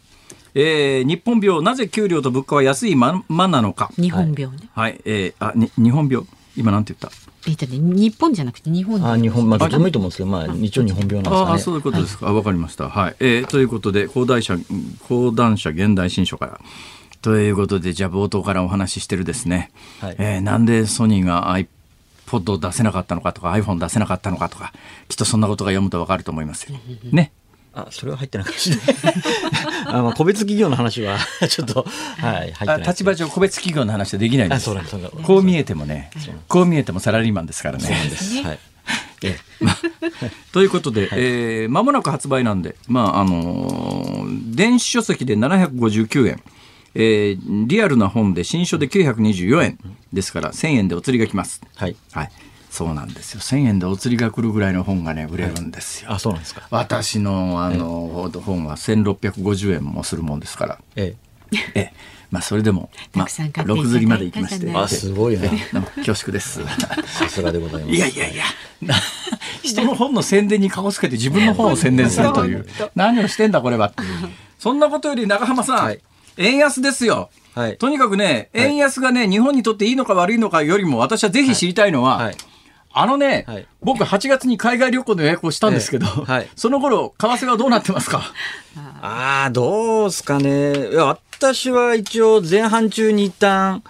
[0.56, 3.89] えー、日本病なぜ給料と物価は安いままなのか。
[3.95, 4.67] 日本病ね。
[4.73, 6.27] はい、えー、あに日本病
[6.58, 7.27] 今なんて言った？
[7.48, 11.52] えっとね、日本じゃなくて日本あ日本まあどっちもいいと思うんですけどまあ一応日本病なんですかね。
[11.54, 12.90] あそういうことですか、はい、わかりました。
[12.90, 14.58] はい、えー、ということで講談社
[15.08, 16.60] 講談社現代新書から。
[17.22, 21.58] ということでじゃあ冒頭からお話ししてるですね、はい、えー、なんでソニーが
[22.28, 24.72] iPod を出せなかったのかとか iPhone 出せなかったのかとか
[25.08, 26.78] きっとそんなことが読むとわかると思いますよ。
[27.12, 27.32] ね
[27.82, 28.86] あ、それは入ってないかもしれない。
[29.88, 31.86] あまあ個別企業の話は ちょっと、
[32.18, 32.82] はい、入ってない。
[32.84, 34.66] 立場上個別企業の話はできないんです。
[34.66, 34.98] そうなんです。
[35.24, 36.10] こう見えてもね、
[36.48, 37.84] こう見えてもサラリーマンですからね。
[37.84, 38.42] そうなんです。
[38.42, 38.60] はい。
[39.24, 39.78] えまあ、
[40.54, 46.42] ということで、はい、えー、間もなく発売なんで、まああのー、電子書籍で759円、
[46.94, 49.80] えー、リアルな本で新書で924円
[50.13, 51.62] ですから1000円でお釣りがきます。
[51.76, 52.32] はい、はい
[52.78, 53.40] そうなんですよ。
[53.40, 56.68] 1000円でお釣りが来るぐらいの本がね売れるんですよ、はい、あそうなんですか。
[56.70, 60.80] 私のあの、ええ、本は1650円もするもんですから。
[60.96, 61.16] え
[61.52, 61.58] え。
[61.74, 61.94] ええ。
[62.30, 65.50] まあそれでも、まあ、6釣りまで行きましてあすごいね
[65.96, 66.62] 恐縮です。
[67.18, 67.96] さすがでございます。
[67.96, 68.44] いやいやいや。
[69.63, 72.68] 人の本の宣伝にかこつけて自分の本を宣伝するという。
[72.96, 73.92] 何をしてんだこれは
[74.60, 76.00] そんなことより長浜さん、はい、
[76.38, 77.32] 円安ですよ。
[77.56, 82.38] はい、とにかくね、円安がね、日本にとっていいのか悪いのかよりも、私はぜひ知りたいのは、はい
[83.00, 88.22] あのね、はい、僕8月に海外旅行の予約をしたんですけど、えーはい、 その頃、為替はどうなってますか？
[89.02, 90.90] ああ、どうすかね。
[90.90, 93.84] いや、私は一応前半中に一旦、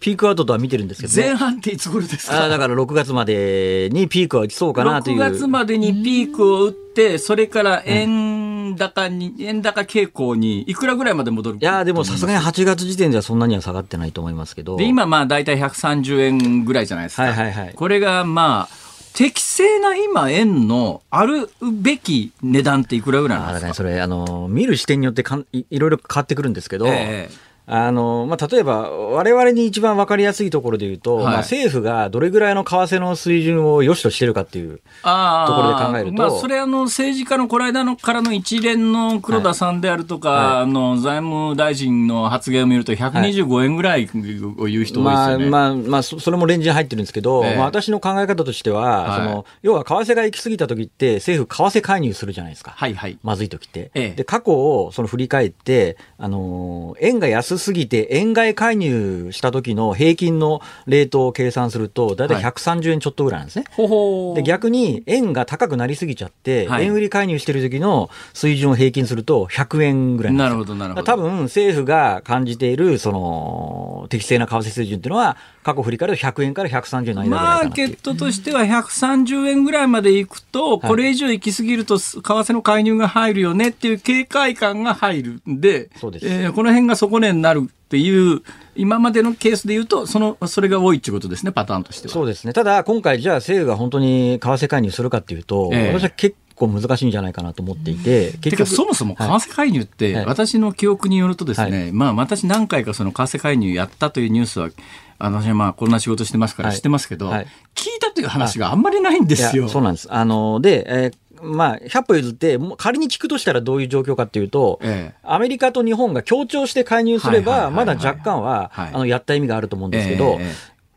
[0.00, 2.44] ピークアウトとは見てるんですけど、ね、前半っていつ頃ですか？
[2.44, 5.16] あだから6月までにピークは来そうかなという。
[5.18, 11.58] 6月までにピークを打って、それから円高に、円高傾向にいくらぐらいまで戻る？
[11.58, 14.76] いやでもさすがに8月時点ではそんなには下がってないと思いますけど。
[14.76, 17.22] で、今まあ大体130円ぐらいじゃないですか。
[17.22, 17.72] はいはいはい。
[17.74, 18.74] これがまあ、
[19.14, 21.48] 適正な今円のある
[21.82, 23.70] べき値段っていくらぐらいなんですか？
[23.70, 44.10] あそれあの見る視点によってかんいいろいろ変わってくるんですけど、えーあのまあ、例えば、われわれに一番分かりやすいところで言うと、はい、まあ、政府がどれぐらいの為替の水準を良しとしてるかっていうところで考えると、まあ、それあの、政治家のこの間のからの一連の黒田さんであるとか、はい、あの財務大臣の発言を見ると、125円ぐらい
[44.58, 53.90] を言う人多いですよね、まあまあまあ、それもレンジに入ってるんですけど、えー、まあ、私の考え方としては、はい、その要は為替が行き過ぎた時って、政府、為替介入するじゃないですか、はいはい、まずい時って。
[53.94, 63.64] えー、で過去をその振り返ってあの、円が安すぎて、円買い介入した時の平均のレートを計算すると、大体130円ちょっとぐらいなんですね。
[63.76, 71.04] はい、で逆に円が高くなりすぎちゃって、はい、円売り介入してる時の水準を平均すると100円ぐらいなるほど、なるほど。
[71.04, 86.28] 多分政府が感じているその適正な為替水準っていうのは、過去振り返ると100円から130円の間ぐらいマーケットとしては130円ぐらいまでいくと、これ以上行き過ぎると、為替の介入が入るよねっていう警戒感が入るんで、そうです。
[86.28, 88.42] えー、この辺が底値になるっていう、
[88.76, 92.12] 今までのケースでいうと、そのそれが多いっていうことですね、パターンとしては。
[92.12, 104.70] そうですね、ただ、今回、じゃあ、政府が本当に為替介入するかっていうと、えー、私は結構難しいんじゃないかなと思っていて、結局そもそも為替介入って、私の記憶によるとですね、はい、まあ私何回かその為替介入やったというニュースは
[105.18, 107.34] あの私はまあこんな仕事してますから知ってますけど、はい。
[107.36, 109.68] はい、聞いたという話があんまりないんですよ。
[109.68, 110.12] そうなんです。
[110.12, 120.52] あので、えーまあ、100歩譲って、仮に聞くとしたらどういう状況かっていうと、ええ、アメリカと日本が協調して介入すれば、まだ若干は、あのやった意味があると思うんですけど、え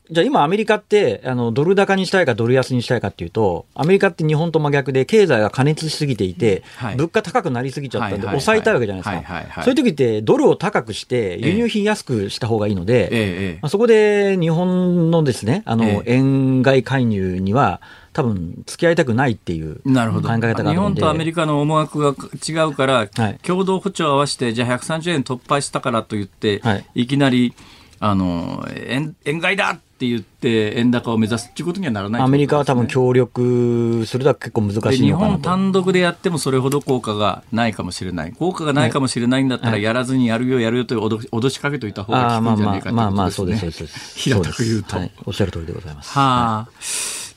[0.09, 9.63] じゃあ今アメリカってあのドル高にしたいかドル安にしたいかっていうとアメリカって日本と真逆で経済が過熱しすぎていて、はい、物価高くなりすぎちゃったんで抑えたいわけじゃないですか。
[9.63, 17.81] そういう時ってドルを高くして輸入品安くした方がいいので、ええまあ、そこで日本のですねあの、円買い介入には
[18.13, 20.69] 多分付き合いたくないっていう考え方があるので。
[20.69, 22.15] 日本とアメリカの思惑が
[22.47, 27.53] 違うから、はい、共同歩調を合わせてじゃあ130円突破したからといって、はい、いきなり
[27.99, 38.31] あの円円買いだって言って円高を目指すっていうことにはならない、ね、アメリカは多分協力するのは結構難しい日本単独でやってもそれほど効果がないかもしれない。
[38.33, 42.91] 効果がないかもしれないんだったらやらずにやるよやるよという脅脅しかけといた方が効くんじゃないかということですね。
[42.93, 46.11] まあまあそうですそうです平たく言うと、はい、おっしゃる通りでございます。
[46.11, 46.69] はあ、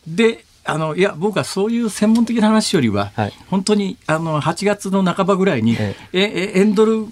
[0.07, 6.61] であのいや僕はそういう専門的な話よりは、はい、本当にあの8月の半ばぐらいに、ええ。
[6.61, 7.07] エンドル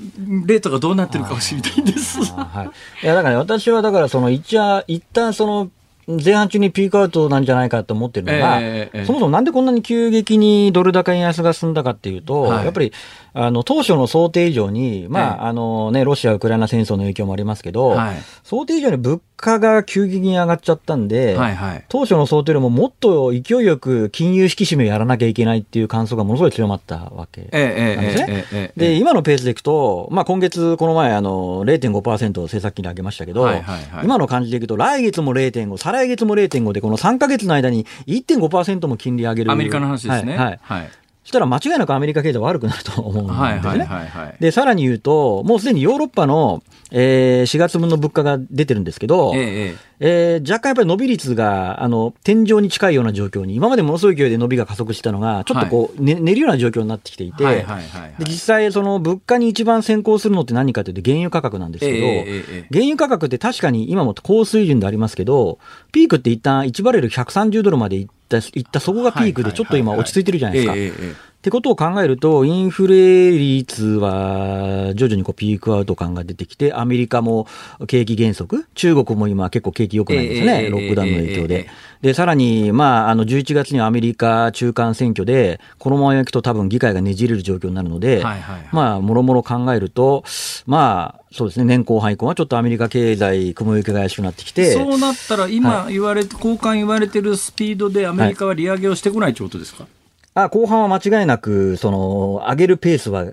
[0.47, 2.23] レートがどうなってるかを知りたいんです。
[2.25, 2.71] は
[3.03, 4.57] い、いやだから、ね、私はだからその一
[4.87, 5.71] 一旦その
[6.09, 12.93] 前半中にピークアウトなんじゃないかと思ってるのが、えー、そもそもなんでこんなに急激にドル高円安が進んだかっていうと、はい、やっぱり
[13.35, 28.73] あの当初の想定以上に、まあ、あのね、ロシア・ウクライナ戦争の影響もありますけど、はい、想定以上に物価が急激に上がっちゃったんで、はいはい、当初の想定よりももっと勢いよく金融引き締めをやらなきゃいけないっていう感想がものすごい強まったわけなんですね。
[28.77, 39.53] で、今のペースでいくと、まあ、今月、この前、あの、0.5%政策金利上げましたけど、はいはいはい、今の感じでいくと、来月も0.5、再来月も0.5で、この3か月の間に1.5%も金利上げる。
[39.53, 40.37] アメリカの話ですね。
[40.37, 40.91] はい、はい
[41.29, 43.39] したら間違いなくアメリカ経済悪くなると思うんですね。
[43.39, 57.67] はいはいはいはい、で、さらに言うと、もうすでにヨーロッパの、えー、4月分の物価が出てるんですけど、えええー、若干やっぱり伸び率が、あの、天井に近いような状況に、今までものすごい勢いで伸びが加速したのが、ちょっとこう、ね、寝るような状況になってきていて、で
[58.21, 65.59] 実際、その物価に一番先行するのって何かというと、原油価格なんですけど、え原油価格って確かに今も高水準でありますけど、
[65.93, 71.19] ピークって一旦1バレル130ドルまでいった、いったそこがピークで、ちょっと今落ち着いてるじゃないですか。
[71.39, 77.47] ってことを考えると、インフレ率は徐々にこうピークアウト感が出てきて、アメリカも
[77.87, 81.69] 景気減速、中国も今結構景気良くないですね、ロックダウンの影響で。
[82.03, 88.21] で、さらに、まあ、あの、11月にはアメリカ中間選挙で、このまま行くと多分議会がねじれる状況になるので、
[88.73, 90.25] まあ、もろもろ考えると、
[90.67, 94.73] まあ、そうですね、年後半以降はちょっとアメリカ経済、雲行きが怪しくなってきて。
[94.73, 99.98] そうなったら、今言われて、交換言われてるスピードでアメリカは利上げをしてこないということですか、はい
[100.45, 103.25] あ後半は間違いなく、その、上げるペースは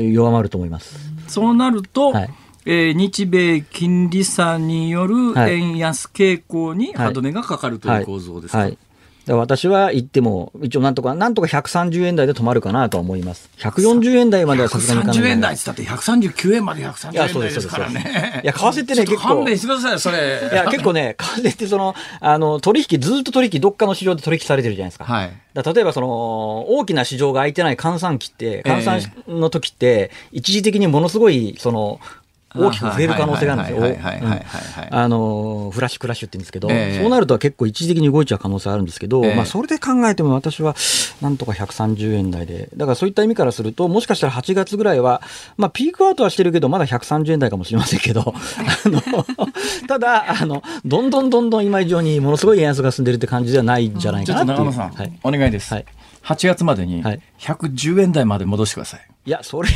[0.00, 1.12] 弱まると思います。
[1.28, 2.30] そうなると、はい、
[2.66, 8.78] えー、日米金利差による円安傾向に歯止めがかかるという構造ですか、はいはい
[9.26, 13.48] 私は行っても、一応なんとか、なんとか130円台で止まるかなと思います。
[13.58, 15.16] 140円台まではさすがにいかない。
[15.16, 18.40] 130円台って言ったって139円まで130円台ですからね。
[18.44, 19.28] いや、為替ってね、結構。
[19.28, 20.50] 勘弁してください、それ。
[20.52, 25.04] いや、結構ね、為替ってその、あの、取引、ずっと取引、どっかの市場で取引されてるじゃないですか。
[25.04, 25.32] はい。
[25.54, 32.00] だ例えばその、大きな市場が空いてない換算期って、換算の時って、一時的にものすごい、その、
[32.56, 34.10] 大きく増える可能性があるんですよ。
[34.90, 40.76] あの、フラッシュクラッシュって言うんですけど、えー、そうなると結構一時的に動いちゃう可能性あるんですけど、えー、まあそれで考えても私は
[41.20, 45.20] なんとか130円台で、だからそういった意味からすると、もしかしたら8月ぐらいは、
[45.56, 49.02] まあピークアウトはしてるけど、まだ130円台かもしれませんけど、 あの、
[49.88, 54.58] ただ、あの、どんどんどんどん今以上にものすごい円安が進んでるって感じではないんじゃないかなっていう。
[54.58, 55.74] 長野さん、はい、お願いです。
[55.74, 55.84] はい、
[56.22, 57.02] 8月までに
[57.38, 59.00] 110円台まで戻してください。
[59.26, 59.70] いや、それ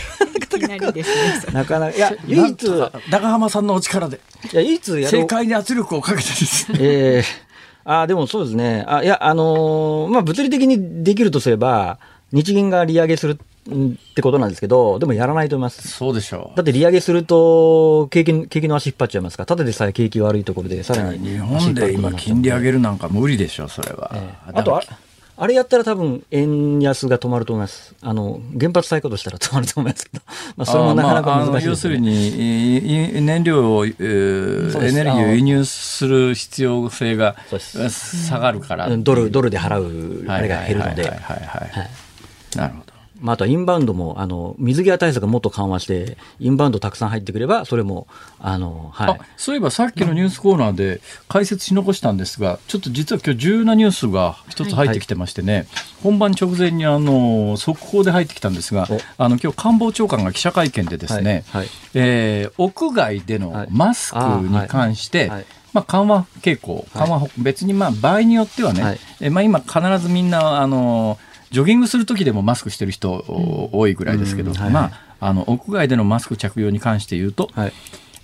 [1.53, 2.67] なかなか、いや、唯一。
[3.11, 4.21] 長浜さんのお力で。
[4.53, 6.79] いや、唯一や正解に圧力をかけてですね。
[6.83, 8.85] ええー、あ、でもそうですね。
[8.87, 11.99] あ、いや、あのー、まあ、物理的にできるとすれば、
[12.33, 15.87] 日銀が利上げするってことなんですけど、でもやらないと思います。
[15.89, 16.57] そうでしょう。
[16.57, 21.29] だって利上げすると、景気、景気の足引っ張っちゃいますから、ただでさえ景気悪いところで、さらに。
[21.29, 24.11] 日本で今金利上げるなんか無理でしょ、それは。
[24.15, 24.83] えー、あと、あ
[25.47, 27.95] れやったら多分円安が止まると思います。
[28.03, 30.22] あの、原発再稼働したら止まると思いますけど、
[30.57, 38.89] まあ、それもなかなか難しい、ね、要するに、燃料を、えー、エネルギーを輸入する必要性が下がるから。
[38.97, 41.05] ドル、ドルで払う、あれが減るので。
[42.57, 42.88] なるほど。
[43.21, 48.07] まあ、あとはインバウンドもあの水際対策がもっと緩和して、インバウンドたくさん入ってくれば、それも
[48.39, 55.66] あの、はい、そういえばさっきのニュースコーナーで解説し残したんですが、ちょっと実は今日重要なニュースが一つ入ってきてましてね、はい、
[56.03, 58.89] 本番直前にあの速報で入ってきたんですが、
[59.19, 61.62] あの今日官房長官が記者会見でですね、はい。
[61.62, 65.31] はい、えー、屋外でのマスクに関して、
[65.73, 71.19] まあ、緩和傾向、緩和、別にまあ場合によってはね、はい、えまあ、今、必ずみんなあの
[71.51, 73.25] ジョギングする時でもマスクしてる人
[73.73, 77.73] 多いぐらいですけど、まあ、あの屋外でのマスク着用に関して言うと、はい。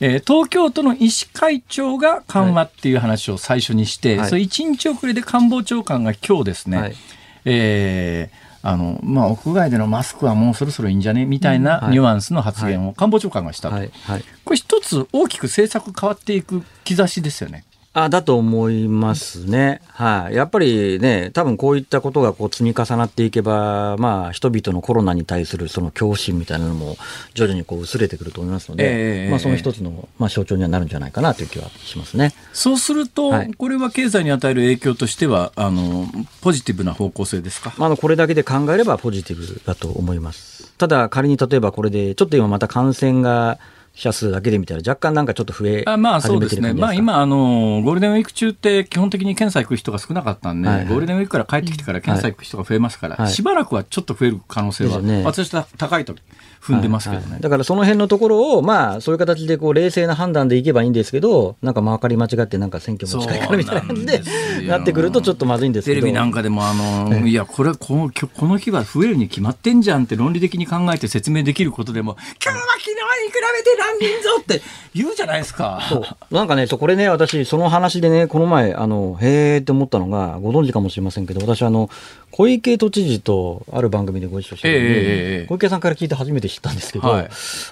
[0.01, 6.97] えー、東京都の医師会長が緩和っていう話を最初にして、はい、それ1日遅れで官房長官が今日ですね、はい、
[7.45, 11.27] えーあの、まあ、屋外でのマスクはもうそろそろいいんじゃね？
[11.27, 13.75] みたいなニュアンスの発言を官房長官がしたと。
[13.75, 13.91] はい。
[14.07, 17.65] はい、これ一つ大きく政策変わっていく兆しですよね。
[17.97, 19.81] あだと思いますね。
[19.87, 26.97] はい、やっぱりね、多分こういったことがこう積み重なっていけば、まあ、人々のコロナに対するその恐怖心みたいなのも
[27.35, 32.35] 徐々にこう薄れてくると思いますので、えー、まあ、その一つの、まあ、象徴にはなるんじゃないかなという気はしますね。
[32.53, 36.07] そうすると、はい、これは経済に与える影響としては、あの
[36.41, 37.73] ポジティブな方向性ですか？
[37.79, 40.73] あのこれだけで考えればポジティブだと思います。
[40.79, 43.61] ただ、仮に例えばこれで、ちょっと今また感染が
[43.95, 56.17] 者数だけで見たら若干なんかちょっと増えあまあそうですね、まあ、今あの、ゴールデンウィーク中って基本的に検査行く人が少なかったんで、はいはい、ゴールデンウィークから帰ってきてから検査行く人が増えますから、はい、しばらくはちょっと増える可能性は、ね、私は高いと
[56.65, 57.25] 踏んでますけどね。
[57.25, 64.23] はいはい、だからその辺のところを、まあ、そういう形でこう冷静な判断でいけばいいんですけど、なんかまかり間違って、なんか選挙も近いからみたいな感じで
[64.67, 65.85] なってくると、ちょっとまずいんです。
[65.87, 74.63] テレビなんかでも、あの、いや、これこの、この日は増えるに決まってんじゃんって論理的に考えて説明できることでも、今日は昨日に比べて何人ぞって
[74.95, 75.81] 言うじゃないですか。
[75.89, 81.91] そうなんかね、これね、私、その話でね、この前、あの、へーって思ったのが、ご存知かもしれませんけど、私、あの、
[82.37, 87.29] 小池都知事とある番組でご一緒して、えー、小池さんから聞いて初めて知ったんですけど、はい、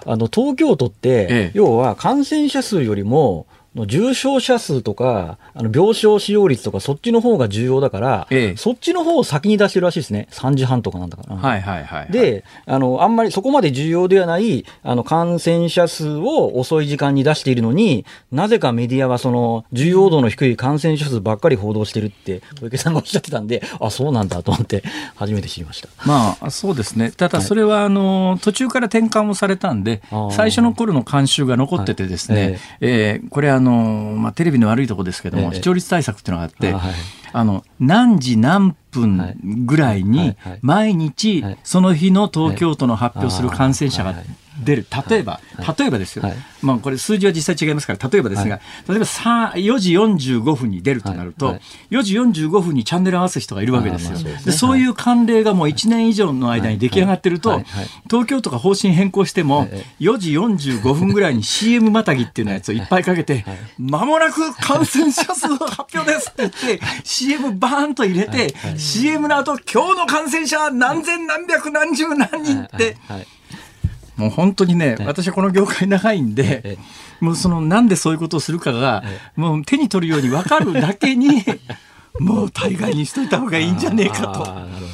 [0.06, 10.28] あの東京都って、えー、要は感染者数よりもの重症者数とか、あの病床使用率とか、そっちの方が重要だから、ええ、そっちの方を先に出してるらしいですね。
[10.30, 11.36] 3時半とかなんだかな。
[11.36, 24.82] はいはいはい、はい、で、あの、あんまりそこまで重要ではない、あの、感染者数を遅い時間に出しているのに、なぜかメディアはその、重要度の低い感染者数ばっかり報道してるって、小池さんがおっしゃってたんで、あ、そうなんだと思って、
[25.14, 25.88] 初めて知りました。
[26.04, 27.10] まあ、そうですね。
[27.10, 36.72] ただ、それは、あの、途中から転換をされたんで、最初の頃の慣習が残っててですね、はい、えー、えー、これあの、まあ、テレビの悪いところですけども、視聴率対策っていうのがあって、
[37.32, 44.14] あの何時何分ぐらいに毎日その日の東京都の発表する感染者が
[44.62, 44.86] 出る。
[45.08, 45.40] 例えば、
[45.78, 46.24] 例えばですよ。
[46.60, 51.58] まあこれ数字は実際違いますから、例えばですが、例えば4時45分に出るとなると、
[51.90, 54.18] 4時45分にチャンネル合わせる人がいるわけですよ。
[54.44, 57.62] でそういう慣例がもう1年以上の間に出来上がってると、
[58.10, 59.68] 東京都が方針変更しても、
[60.00, 63.44] 4時45分ぐらいに CM またぎっていうのやつをいっぱいかけて、
[63.78, 66.80] まもなく感染者数発表ですって言って、
[67.22, 72.96] CM バーンと入れて、CM の後、今日の感染者何千何百何十何人って、
[74.16, 76.78] もう本当にね、私はこの業界長いんで、
[77.20, 79.04] もうそのなんでそういうことをするかが、
[79.36, 81.44] もう手に取るように分かるだけに、
[82.20, 84.28] もう大概にしといた方がいいんじゃねえか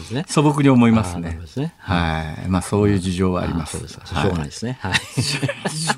[0.09, 1.39] と、ね、素朴に思いますね。
[1.79, 3.77] はい、まあそういう事情はあります。
[3.89, 4.79] しょうがないですね。
[4.81, 5.23] はい。
[5.23, 5.39] し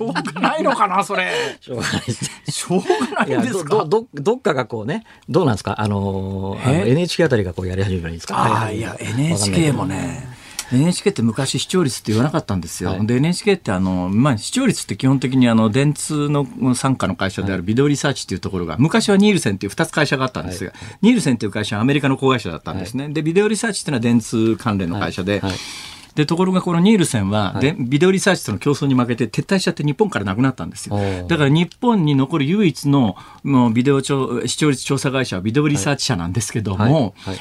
[0.01, 1.31] ょうがないのかな、それ。
[1.61, 2.31] しょうがないですね。
[2.49, 3.85] しょうがないんですか？
[3.85, 5.81] どどどっかがこうね、どうなんですか？
[5.81, 8.37] あのー、あの NHK あたりがこうやり始めるんですか？
[8.37, 10.27] ああいや NHK もね。
[10.73, 12.91] NHK って昔視聴率って言わなかったんですよ。
[12.91, 23.09] はい、で NHK ってあの、まあ、視聴率って基本的にあの電通の傘下の会社であるビデオリサーチっていうところが、昔はニールセンっていう2つ会社があったんですが、はい、ニールセンっていう会社はアメリカの子会社だったんですね。
[23.09, 25.43] でビデオリサーチっていうのは電通関連の会社で、
[26.15, 30.97] でところがこのニールセンは、はい、ビデオリサーチとの競争に負けて撤退しちゃって日本からなくなったんですよ。
[31.29, 34.07] だから日本に残る唯一のもうビデオ視
[34.57, 37.35] 聴率調査会社はビデオリサーチ社なんですけども、はい。
[37.35, 37.41] は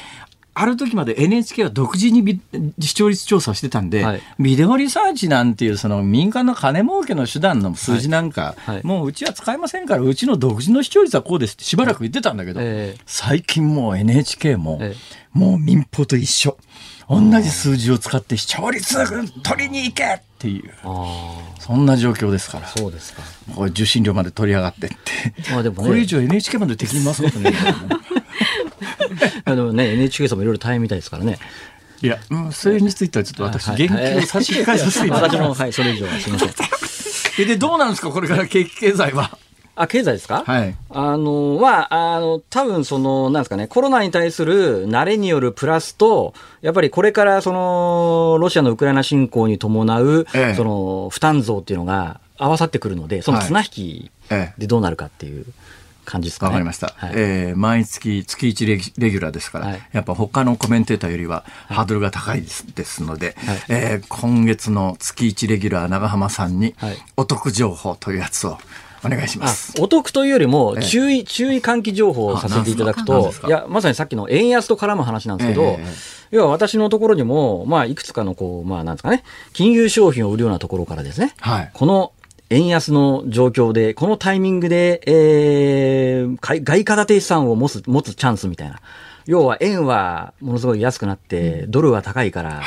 [0.54, 2.40] ある時まで NHK は独自に
[2.80, 8.74] 視聴率調査をしてたんで、はい、ビデオリサーチなんていうその民間の金儲けの手段の数字なんか、はい。
[8.76, 16.56] はい、もううちは使えませんから、うちの独自の視聴率はこうですってしばらく言ってたんだけど、えー、最近もう NHK も、えー、もう民放と一緒。
[17.08, 18.94] 同じ数字を使って視聴率
[19.42, 20.72] 取りに行けっていう。
[21.58, 22.68] そんな状況ですから。
[22.68, 23.22] そうですか。
[23.56, 27.52] これ受信料まで取り上がってって、まあでもね、これ以上 NHK まで敵に回すことね
[29.44, 31.38] あのね NHK さんもいろいろ大変みたいですからね
[32.02, 35.60] いや、うん、それについてはちょっと私、言及を差し控えさせていただきます。
[35.60, 37.46] はい、それ以上はすみません。
[37.46, 39.36] で、どうなんですか、これから景気経済は？
[39.76, 40.42] あ、経済ですか？
[40.46, 40.74] はい。
[40.88, 46.32] あの、は、あの、多分その、なんですかね、コロナに対する慣れによるプラスと、
[46.62, 54.10] やっぱりこれからその、ロシアのウクライナ侵攻に伴う、ええ、その、負担増っていうのが合わさってくるので、その綱引き
[54.56, 55.44] でどうなるかっていう。
[55.46, 55.52] え
[56.10, 56.92] 感じですか、ね、かりました。
[56.96, 58.66] はい、えー、毎月月1
[58.98, 66.74] レギュラーですから、はい、やっぱ他のコメンテーターよりはハードルが高いです,、ですので、はい、えー、今月の月1レギュラー長浜さんに
[67.16, 68.58] お得情報というやつを
[69.04, 69.80] お願いします。
[69.80, 75.86] お得というよりも、注意、えー、注意喚起情報をさせていただくと、いや、まさにさっきの円安と絡む話なんですけど、えー、
[76.32, 82.12] 要は私のところにも、まあ、いくつかの、こう、まあ、なんですかね、金融商品を売るようなところからですね、はい、この
[82.50, 88.80] 円安の状況で、このタイミングで、えー、外貨建て資産を持つ、持つチャンスみたいな。
[89.26, 92.60] 要は円はものすごい安くなって、ドルは高いから、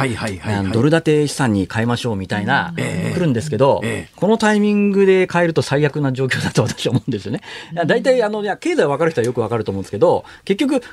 [0.72, 3.82] ドル建て資産に変えましょうみたいな、来るんですけど、
[4.16, 7.42] このタイミングで変えると最悪な状況だと私は思うんですよね。
[7.86, 10.86] 大体、あの、いや、経済分かる人はよく分かると思うんですけど、結局、為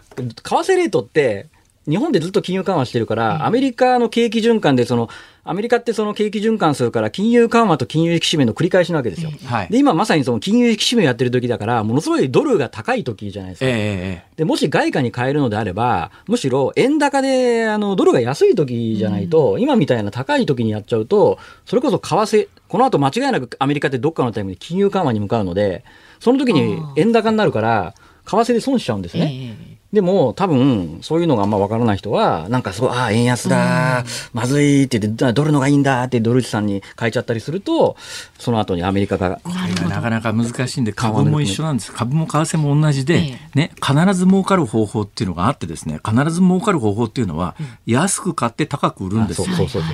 [0.43, 1.47] 替レートって、
[1.89, 5.09] 日本でずっと金融緩和してるから、アメリカの景気循環で、その、
[5.51, 9.33] アメリカってその景気循環するから、金融緩和と金融引き締めの繰り返しなわけですよ。
[9.47, 13.67] はい、で、今まさにその金融引き締めやってる時だから、ものすごいドルが高い時じゃないですか。
[13.69, 25.85] えー、で、もし外貨に変えるのであれば、むしろ円高で、あの、ドルが安い時じゃないと、うん、今みたいな高い時にやっちゃうと、それこそ為替、この後間違いなくアメリカってどっかのタイミングで金融緩和に向かうので、
[26.21, 27.95] その時に円高になるから、
[28.25, 29.57] 為替で損しちゃうんですね。
[29.61, 37.97] えーでも多分そういうのがあんま分からない人はなんかすごいああ円安だ、まずいって言ってドルのがいいんだってドルチさんに変えちゃったりすると
[38.39, 39.41] その後にアメリカが
[39.89, 41.93] なかなか難しいんで株も一緒なんです。
[41.93, 49.49] 株も為替も同じで、ね、必ず儲かる方法っていうのがあってですね必ず儲かる方法っていうのは、安く買って高く売るんですよ。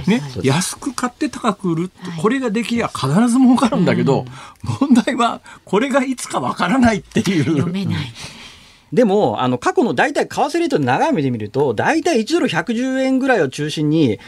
[0.06, 1.90] ね、安く買って高く売る
[2.20, 4.26] これができりゃ必ず儲かるんだけど、
[4.80, 7.44] 問題はこれがいつかわからないっていう。
[7.44, 8.12] 読めない
[8.92, 14.18] でも、あの、過去の大体、為替レートで長い目で見ると、大体1ドル110円ぐらいを中心に、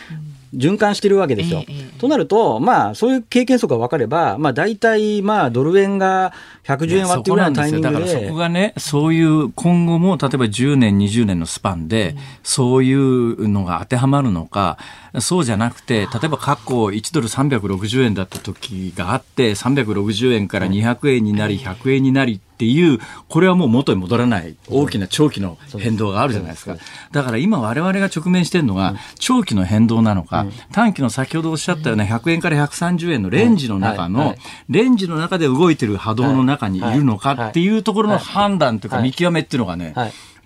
[0.54, 1.64] 循環してるわけですよ。
[1.68, 6.32] ええ、となると、まあ、そういう経験則が分かれば、まあ、大体、まあ、ドル円が
[6.64, 7.94] 110円割ってぐらいのタイミングで。
[7.94, 14.78] だからそこがね、そういう今後も、例えば10年、20年のスパンで、そういうのが当てはまるのか、
[15.20, 22.98] そうじゃなくて、例えば過去1ドル360円だった時があって、360円から200円になり、100円になり、っていう、
[23.28, 26.76] これはもう元に戻らない大きな長期の変動があるじゃないですか。
[27.12, 34.34] だから今我々が直面しているのが、長期の変動なのか、短期の先ほどおっしゃったような100円から130円のレンジの中の、
[34.68, 39.94] レンジの中で動いてる波動の中にいるのかっていうところの判断というか見極めっていうのがね、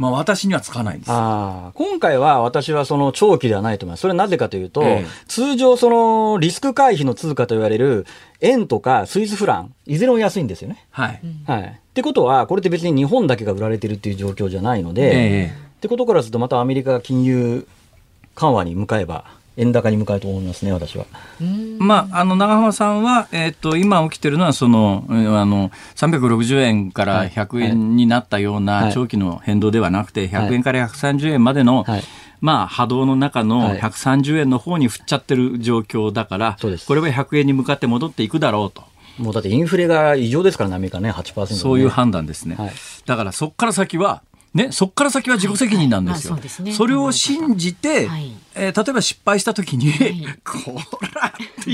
[0.03, 4.01] まあ、私にはつかないんです今回は私はその長期ではないと思います。
[4.01, 8.05] それはなぜかというと、ええ、通常そのリスク回避の通貨と言われる
[8.41, 10.85] 円とかスイスフラン、いずれも安いんですよね。
[10.91, 11.21] はい。
[11.47, 11.63] はい。
[11.63, 17.67] ってことは、これって別に日本だけが売られてるっていう状況じゃないので、え、ってことからするとまたアメリカが金融
[18.35, 19.27] 緩和に向かえば、
[19.57, 21.05] 円高に向かうと思いますね、私は。
[21.79, 32.03] まあ、あの長浜さんは、えーと、今起きてるのはそのあの360円から100円になったような長期の変動ではなくて、100円から130円までの、はい。
[32.41, 38.83] まあ、波動の中の130円の方に振っちゃってる状況だから、はい、これは100円に向かって戻っていくだろうと。
[39.19, 42.57] もうだってインフレが異常ですからね、アメリカね、8%、ね、そういう判断ですね。
[42.57, 42.73] はい、
[43.07, 44.23] だからそこから先は、
[44.55, 46.35] ね、そこから先は自己責任なんですよ。
[46.35, 50.83] はいそすね、それを信じて、はい、えー、例えば失敗したときに、はい、 こ
[51.15, 51.71] らって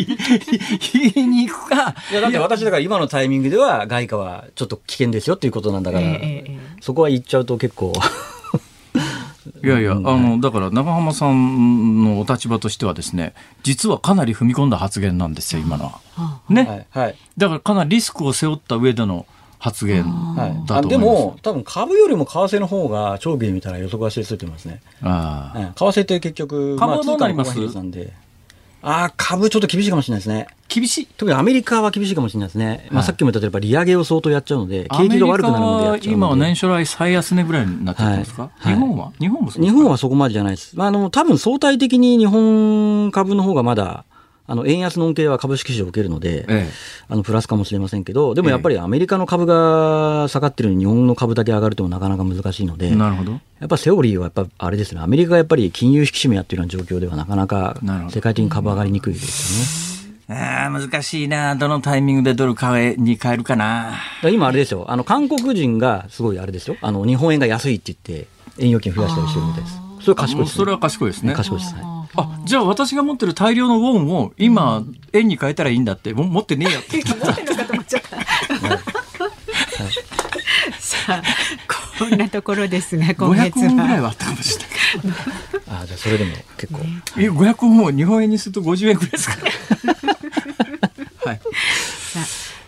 [1.13, 1.95] 言いに行くか。
[2.13, 7.93] いや、だって私だから今のタイミングでは外貨はちょっと危険ですよっていうことなんだから、えー、そこは言っちゃうと結構
[9.65, 16.41] いやいや、あの、だから長浜さんのお立場としてはですね、実はかなり踏み込んだ発言なんですよ、今のは。
[16.49, 16.87] ね。
[16.91, 17.17] はい。
[17.37, 19.27] だからかなりリスクを背負った上での
[19.59, 20.05] 発言
[20.67, 24.81] だとでも、多分株よりも為替の方が長期で見たら予測がしついてますね。
[25.03, 28.13] ああ、為替って結局、株はどうなります、なんで。
[28.81, 30.47] ああ、株ちょっと厳しいかもしれないですね。
[30.69, 31.07] 厳しい。
[31.17, 32.67] 特にアメリカは厳しいかもしれないですね。
[32.67, 39.13] はい、まあさっきも言ったと利上げを相当やっちゃうので、景気が悪くなるのでやっちゃう今は年初来最安値ぐらいになっちゃってますか、はい、日本は？
[39.19, 40.75] 日本も日本はそこまでじゃないです。
[40.79, 44.05] あの、多分相対的に日本株の方がまだ、
[44.51, 46.69] あの円安の恩恵は株式市場を受けるので、ええ、
[47.09, 53.33] あのプラスかもしれませんけど、でもやっぱりアメリカの株が下がってるのに日本の株だけ上がるともなかなか難しいので、なるほど。
[53.33, 57.77] やっぱセオリーはやっぱあれですね、アメリカがやっぱり金融引き締めやってるような状況ではなかなか
[58.11, 59.93] 世界的に株上がりにくいです
[60.29, 60.39] よね。
[60.41, 63.97] あ難しいな、どのタイミングでドル買えに変えるかな。
[64.31, 64.85] 今、あれですよ。
[64.89, 66.77] あの、韓国人がすごいあれですよ。
[66.81, 68.29] あの、日本円が安いって言って、
[68.59, 69.88] 円預金増やしたりしてるみたいです。
[70.01, 71.35] それは賢いです、ね、それは賢いですね。
[71.35, 71.83] 賢いですね。
[72.17, 78.19] あじゃあ私が持ってる大量のウォンを今、円に変えたらいいんだっても持ってねえよって 持ってるのかと思っちゃった。
[80.79, 81.23] さあ
[81.99, 83.73] こんなところですが今月は。
[83.73, 84.65] ぐらいはあったかもしれ
[85.11, 85.17] ない。
[85.69, 86.79] あじゃあそれでも結構。
[86.81, 89.37] ね、え500本を日本円にすると50円ぐらいですか
[91.29, 91.41] はい。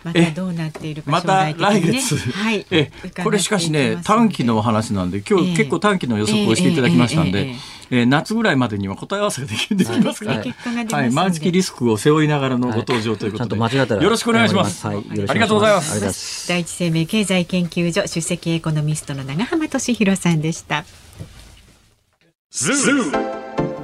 [0.03, 2.91] またどうなっているか、また来月、はい、え
[3.23, 7.55] これしかしね短期のお話なんで今日結構短期の予測をしていただきましたんで、
[7.91, 14.87] え夏ぐらいまでには答え合わせができできますから、はい、毎月リスクを背負いながらのご登場ということで、よろしくお願いします。
[14.87, 14.97] はい、
[15.27, 16.47] ありがとうございます。
[16.47, 20.85] 第一生命経済研究所出席エコノミストの長浜俊弘さんでした。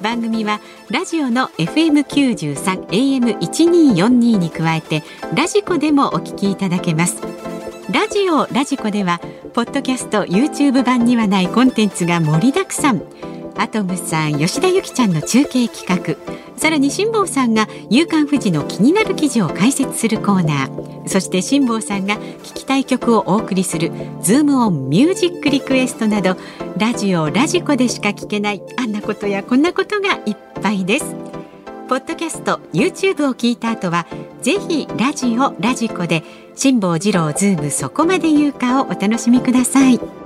[0.00, 5.02] 番組はラジオの FM93 AM1242 に加えて
[5.34, 7.22] ラジコでもお聞きいただけます。
[7.92, 9.20] ラジオラジコでは
[9.52, 13.02] ポッドキャスト YouTube 版にはないコンテンツが盛りだくさん。
[13.56, 16.16] アトムさん吉田由紀ちゃんの中継企画。
[16.60, 21.08] さらに辛坊さんが夕刊富士の気になる記事を解説するコーナー。
[21.08, 23.90] そして辛坊さんが聞きたい曲をお送りする
[24.20, 26.36] ズームオンミュージックリクエストなど
[26.76, 31.16] ラジオラジコでしか聞けないあんなことやこんなことがいっぱいです。
[31.88, 34.06] ポッドキャスト YouTube を聞いた後は
[34.42, 36.22] ぜひラジオラジコで
[36.56, 40.19] 辛坊治郎ズームそこまで言うかをお楽しみください。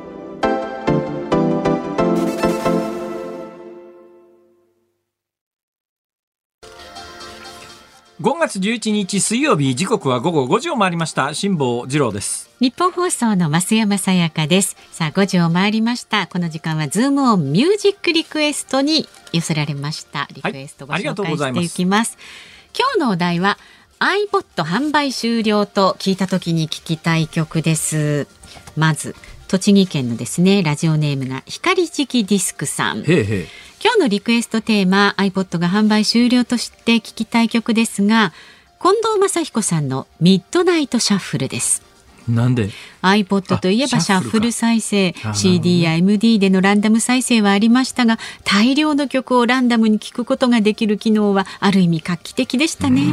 [8.25, 11.35] 5月11日水曜日時刻は午後5時を回りました。
[11.35, 12.49] 辛坊治郎です。
[12.59, 14.79] 日本放送の増山さやかです。
[14.93, 16.27] さあ5時を回りました。
[16.27, 20.27] この時間はズームオンミュージックリクエストに寄せられました。
[20.33, 22.17] リクエストご紹介していきます。
[22.17, 23.59] はい、今日のお題は
[23.99, 28.27] iPod 販売終了と聞いた時に聞きたい曲です。
[28.75, 29.15] まず
[29.49, 33.01] 栃木県のですねラジオネームが光時期ディスクさん。
[33.01, 33.47] へ
[33.85, 38.33] 今日のリクエストテーマ iPod が販売終了として聞きたい曲ですが
[38.81, 41.83] 近藤正彦さんのミッドナイトシャッフルです。
[42.27, 42.71] なんで
[43.03, 53.13] ？iPod といえばシャッフル再生 CD や MD でのランダム再生はありましたが大量の曲をランダムに聴くことができる機能はある意味画期的でしたね。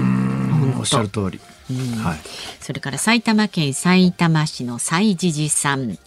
[0.79, 1.41] おっしゃる通り、
[2.01, 2.19] はい、
[2.61, 5.97] それから埼玉県埼玉市の西じじさん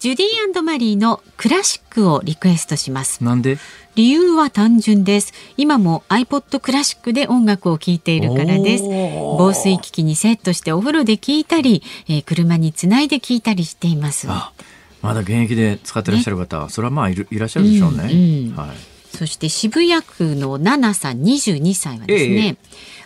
[0.00, 3.22] ジュディマリーのクラシックをリクエストします。
[3.22, 3.58] なんで？
[3.96, 5.34] 理由は単純です。
[5.58, 8.84] 今も iPod クラシックで音楽を聴いているからです。
[8.84, 14.26] 防水機器にセットしてお風呂で聴いたり、えー、車につないで聴いたりしています。
[14.26, 14.54] ま
[15.02, 18.76] だ現役で使ってらっしゃる方、ね、それはまあいるいらっしゃるでしょうね、うんうん、はい。
[19.14, 22.56] そして渋谷区のナナさん22歳はですね、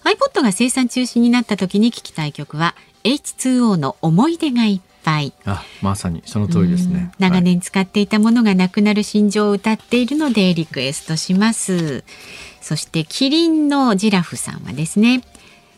[0.04, 5.32] え iPod が生産中止になった時に聴きたい曲は H2O の思い出がいっぱい。
[5.44, 7.12] あまさにその通りですね。
[7.18, 12.02] 長年使っていたものがなくなる心情を歌っているのでリクエストします。
[12.60, 15.22] そしてキリンのジラフさんはですね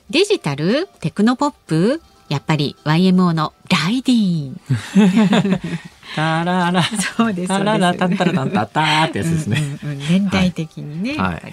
[0.08, 5.60] デジタルテクノポップやっぱり YMO のライディーン。
[6.14, 6.82] タララ。
[7.16, 11.52] そうですタララタンタラタンタタってやつですね、うんうん、年代的にね、はい、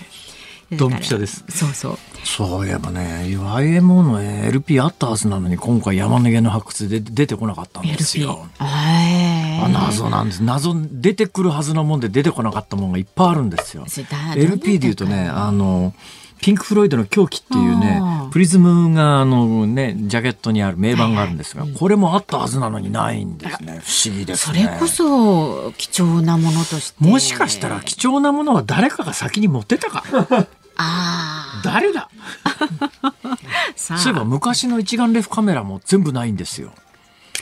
[0.78, 1.44] ドンピシャです。
[1.50, 1.98] そうそう。
[2.24, 8.48] そういえばね、YMO の LP あったはずなのに、今回山根の発掘で出てこなかったんですよ。
[8.60, 10.44] あ謎なんです。
[10.44, 13.86] 謎出てくるはずのもんで出てこなかったもんがいっぱいあるんですよ。
[14.36, 15.94] LP でいうとね、あの。
[16.44, 18.02] ピンク・フロイドの狂気っていうね、
[18.32, 23.80] プリズムがあのね、ジャケットにある名盤があるんですが、これもあったはずなのにないんですね。
[23.82, 24.66] 不思議ですね。
[24.66, 27.02] それこそ貴重なものとして。
[27.02, 30.04] もしかしたら貴重なものは誰かが先に持ってたか。
[30.78, 32.10] あ誰だ？
[33.76, 36.74] そういえば昔の一眼レフカメラも全部ないんですよ。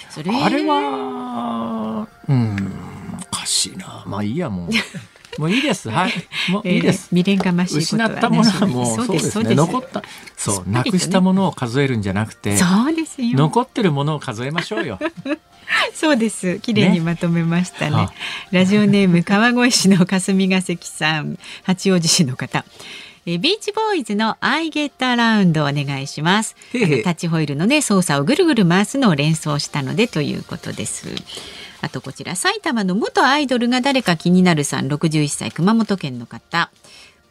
[0.10, 2.56] それあれはうん
[3.22, 4.70] おかしいなまあいいやもう。
[5.40, 5.90] もういいです。
[5.90, 6.14] はい。
[6.50, 7.08] もういいです。
[7.10, 9.56] 未練がましい失ったものはもうそうですね。
[9.56, 10.04] 残った。
[10.36, 13.38] そう、なくしたものを数えるんじゃなくて、そうですよ。
[13.38, 15.00] 残ってるものを数えましょうよ。
[15.96, 16.60] そうです。
[16.60, 17.96] 綺麗にまとめましたね。
[17.96, 18.10] ね
[18.52, 22.66] ラジオネーム川越市の霞ヶ関さん、八王子市の方。
[23.28, 26.56] えビーチボーイズのアイゲットアラウンドお願いします。
[27.04, 31.08] タッチホイールのね操作をぐるぐる回すのを連想したのでということです。
[31.82, 36.72] あとこちら埼玉の元アイドルが誰か気になるさん61歳熊本県の方。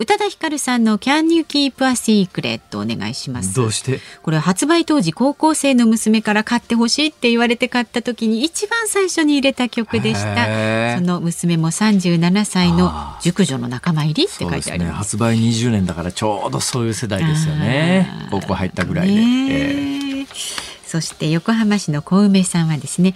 [0.01, 3.55] 宇多田ヒカルさんの Can You Keep a Secret お願いします。
[3.55, 4.01] どうして？
[4.23, 10.97] これ発売当時高校生の娘から買ってほしいって言われて買った時に一番最初に入れた曲でした。
[10.97, 12.91] その娘も37歳の
[13.21, 18.09] 熟女の仲間入りって書いてあります、ね、発売20年だからちょうどそういう世代ですよね。
[18.31, 20.27] 高校入ったぐらいで、えー、
[20.87, 23.15] そして横浜市の小梅さんはですね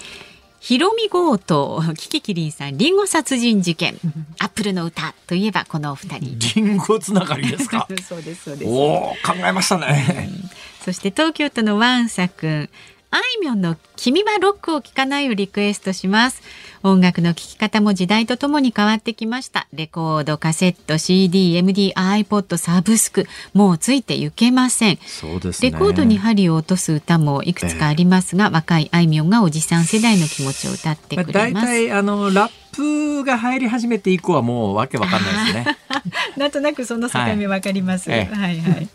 [0.66, 3.98] ひろみ強盗キキキリンさんリンゴ殺人事件。
[4.40, 6.38] アップルの歌といえばこのお二人。
[6.62, 7.86] リンゴつながりですか？
[8.08, 8.70] そうですそうです。
[8.70, 10.50] お考えましたね、うん、
[10.82, 12.70] そして東京都のワンサ君
[13.14, 16.42] あいみょんの君はロックを聴かないをリクエストします。
[16.82, 19.68] 音楽の聴き方も時代とともに変わってきました。
[19.72, 24.98] レコードカセット CD MD iPod サブスクもうついて行けません。
[25.06, 35.78] そうです、ね、レコードに針を落とす歌もいくつかありますが、えー、若いあいみょんがおじさん世代の気持ちを歌ってくれます、まあ、あのラップが入り始めて以降はもうわけわかんないですね。
[36.36, 38.88] なんとなくその境目わかります、はい、はいはい。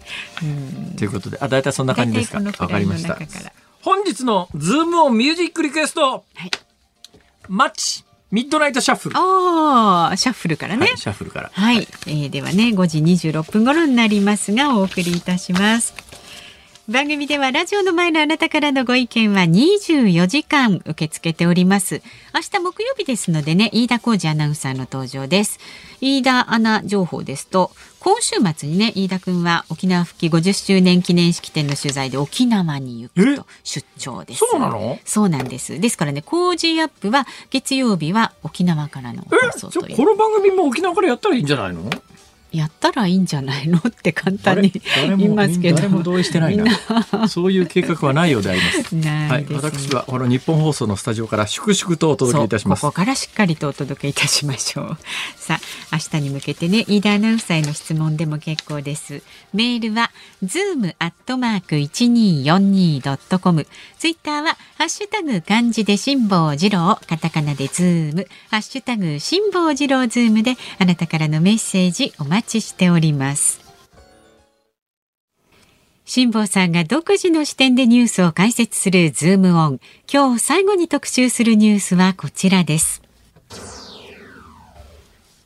[0.98, 2.42] ということであ大体そんな感じですか？
[2.60, 3.18] わかりました
[3.82, 6.52] 本日のズームオンミュージックリクエスト、はい、
[7.48, 9.18] マッチミッドナイトシャッフル。
[9.18, 11.50] ああ、シャッフルからね、はい、シャッフルから。
[11.52, 15.96] はい、えー、ではね、5時26分頃になりますが、お送りいたします。
[16.90, 22.02] 番組ではラジオの前のあなたからのご意見は24時間受け付けております。
[22.34, 25.60] 明日木曜日ですのでね飯田浩二アナウンサーの登場です。
[26.02, 27.70] 飯田アナ情報ですと
[28.00, 34.40] 今週末にね飯田君は沖縄復帰50周年記念式典の取材で沖縄に行くと出張です。
[34.50, 34.98] そうなの？
[35.06, 35.80] そうなんです。
[35.80, 39.38] ですからね工事アップは月曜日は沖縄からの放
[39.70, 39.96] 送という。
[39.96, 41.88] この番組も沖縄からやったらいいんじゃないの？
[42.52, 43.78] やったらいいんじゃないの？
[43.78, 44.72] って簡単に
[45.18, 45.78] 言いますけど。
[45.78, 47.28] 誰も同意してないな。
[47.28, 48.96] そういう計画はないようであります。
[49.08, 52.82] はい、私はこのニッポン放送のスタジオから粛々とお届けいたします。
[52.82, 54.98] ここからしっかりとお届けいたしましょう。
[55.36, 55.60] さ
[55.92, 59.22] あ明日に向けてね飯田アナウンサーへの質問でも結構です。
[59.54, 60.12] メールは
[60.44, 63.68] ズームアットマーク一二四二ドットコム。
[63.98, 68.28] ツイッターはハッシュタグ漢字で辛坊治郎カタカナでズーム。
[68.50, 73.60] ハッシュタグ辛坊治郎ズームであなたからのメッセージお待ちしております。
[76.06, 79.80] 辛坊さんが独自の視点でニュースを解説するズームオン。
[80.12, 83.02] 今日最後に特集するニュースはこちらです。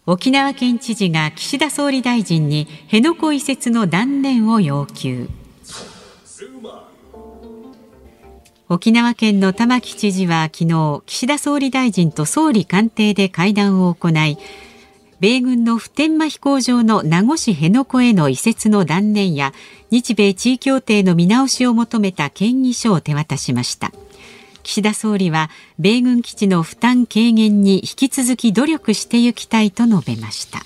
[0.06, 5.28] 沖縄県知事が岸田総理大臣に辺野古移設の断念を要求。
[8.70, 14.38] 沖縄県の玉城知事は昨日岸田総理大臣と総理官邸で会談を行い
[15.24, 19.54] 米軍の普天間飛行場の名護市辺野古への移設の断念や
[19.90, 23.94] 日米地位協定の見直しを求めた建議書を手渡しました。
[24.64, 25.50] 岸田総理は
[25.80, 30.60] 米軍基地の負担軽減に引き続き努力していきたいと述べました。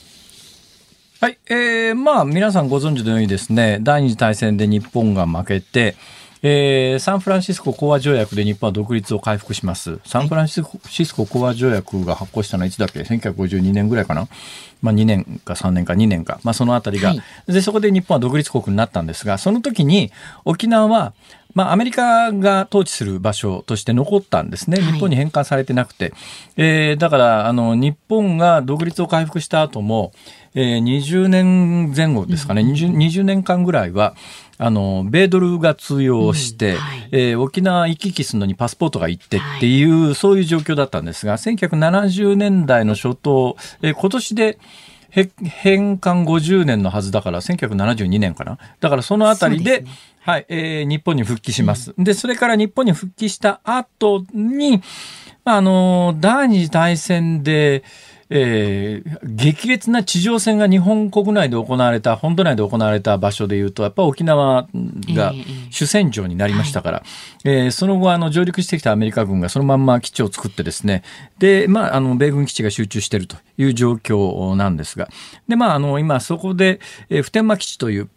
[1.21, 5.95] はい、えー、まあ皆さんご存知のようにですね第二次大戦で日本が負けて
[6.43, 9.99] えー、サンフランシスコ講和条約で日本は独立を回復します。
[10.05, 10.63] サンフランシ
[11.05, 14.27] スコ講和条約が発行したのはいつだっけ ?1952 年ぐらいかな
[14.81, 16.39] まあ2年か3年か2年か。
[16.43, 20.11] まあそのあたりが、はい、で、そこで日本は独立国になったんですが、その時に
[20.45, 21.13] 沖縄は
[21.57, 26.13] まあ、アメリカが統治する場所として残ったんですね、日本に返還されてなくて、はい、
[26.57, 30.11] えー、だからあの日本が独立を回復した後も、
[30.53, 34.13] えー、20年前後ですかね、うん、20, 20年間ぐらいは、
[34.59, 44.57] あの、米ドルが通用して、うんはい、えー、沖縄行き来するのにパスポートが行ってっていう、はい、そういう状況だったんですが、1970年代の初頭、えー、今年で、
[45.09, 48.57] 返還50年のはずだから、1972年かな。
[48.79, 49.91] だからそのあたりで、でね、
[50.21, 51.93] はい、えー、日本に復帰します。
[51.97, 54.81] うん、で、それから日本に復帰した後に、
[55.45, 57.83] あの、第二次大戦で、
[58.29, 64.67] えー、激烈な地上戦が日本国内で行われた、本土内で行われた場所でいうと、やっぱ沖縄
[65.13, 65.33] が
[65.69, 67.03] 主戦場になりましたから、
[67.45, 71.03] えー、えー、その後、あの、上陸してきたアメリカ軍がそのまんま基地を作ってですね、
[71.39, 75.09] で、まあ、あの、米軍基地が集中しているという状況なんですが、
[75.47, 78.09] で、まあ、あの、今そこで、えー、普天間基地という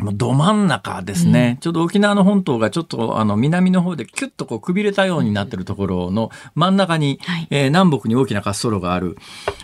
[0.00, 9.16] ど真ん中ですね、うん、ちょうど沖縄の本島がちょっとあの南の方でキュッとこうくびれたようになってるところの真ん中に、はい、えー、南北に大きな滑走路がある、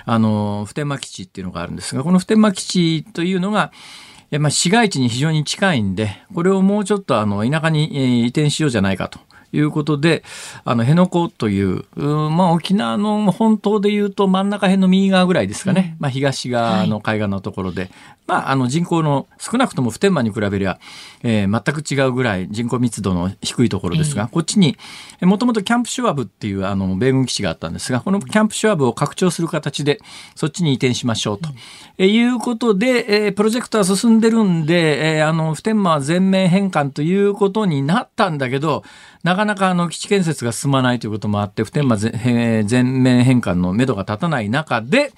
[0.05, 3.73] あの、普天間基地っていうのがあるんですが、この普天間基地というのが、
[4.31, 9.19] えまあ、市街地に非常に近いんで、これをもうちょっとあの田舎に移転しようじゃないかと
[9.53, 10.23] いうことで、
[10.65, 15.95] あの、辺野古という、うまあ、沖縄の本島でいうと真ん中辺の右側ぐらいですかね。
[15.97, 17.91] うん、まあ、東側の海岸のところで、はい、
[18.27, 20.79] まあ、あの、人口の少なくとも普天間に比べりゃ、
[21.23, 24.77] えー、全く違うぐらい人口密度の低いところですが、えー、こっちに、
[25.23, 29.99] もともとキャンプシュワブっていう、あの、米軍基地があったんですが、このキャンプシュワブを拡張する形で、
[30.35, 31.49] そっちに移転しましょうと。
[31.49, 31.57] うん、
[31.99, 38.85] えいうことで、えー、プロジェクトは進んでるんで、えー、あの、普天間は全面返還ということになったんだけど、
[39.23, 45.13] なかなかあの基地建設が進まないということもあって、普天間全面返還のめどが立たない中で、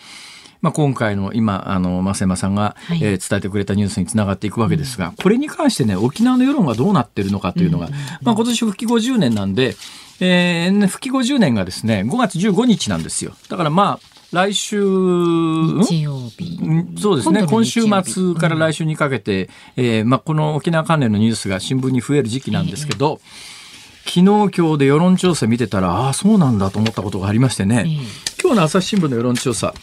[0.60, 7.92] まあ、今回の今、あの、増山さんが、はい、えー、伝えてくれたニュースにつながっていくわけですが、うん、これに関してね、沖縄の世論がどうなってるのかというのが、うん、
[8.22, 9.74] まあ、今年復帰50年なんで、
[10.20, 13.32] えー、復帰50年がですね、5月15日なんですよ。
[13.48, 16.60] だからまあ、来週、日曜日。
[17.00, 17.46] そうですね。
[17.46, 23.49] 今週末から来週にかけて、うん、えー、まあ、この沖縄関連のニュースが新聞に増える時期なんですけど、えー
[24.04, 27.86] 昨日今日で世論調査見てたらああそうなんだと思ったことがありましてね、
[28.42, 29.74] 今日の朝日新聞の世論調査。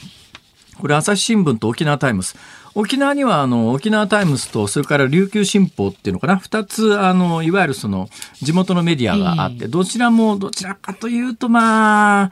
[0.79, 2.35] これ朝日新聞と沖縄タイムズ。
[2.75, 6.37] 沖縄にはあの沖縄タイムズとそれから琉球新報っていうのかな。
[6.37, 8.09] 2つあのいわゆるその
[8.41, 12.31] 地元のメディアがあって、どちらもどちらかというとまあ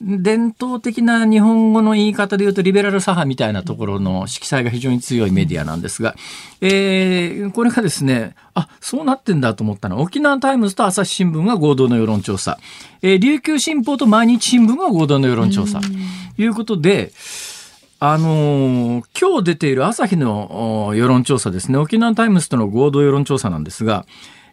[0.00, 6.14] 伝統的な日本語の言い方で言うとリベラル左派みたいなところの色彩が非常に強いメディアなんですが、
[6.62, 9.96] えー、これがですね、あ、そうなってんだと思ったの。
[9.96, 12.58] は、沖縄タイムズと朝日新聞が合同の世論調査、
[13.02, 15.86] えー、琉球新報と毎日新聞が合同の世論調査、と
[16.38, 17.12] いうことで、
[17.98, 24.06] あのー、今日出ている朝日の世論調査ですね、沖縄タイムズとの合同世論調査なんですが、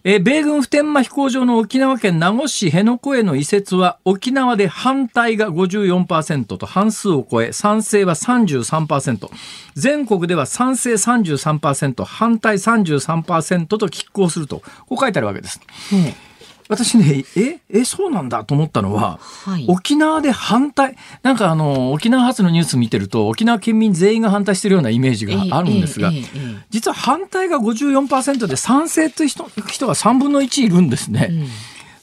[0.03, 9.29] え米軍普天間飛行場の沖縄県名護市辺野古への移設は沖縄で反対が54%と半数を超え賛成は33%
[9.75, 15.59] 全国では賛成33%反対33%と拮抗するとこう書いてあるわけです。
[15.91, 16.26] うん
[16.69, 26.23] 私ね、え、え、そうなんだと思ったのは、はい、沖縄で反対、なんかあの、沖縄発のニュース見てると、沖縄県民全員が反対してるようなイメージがあるんですが、えええ、
[26.69, 31.27] 実は反対が54%で賛成という人人が3分の1いるんですね。
[31.31, 31.47] うん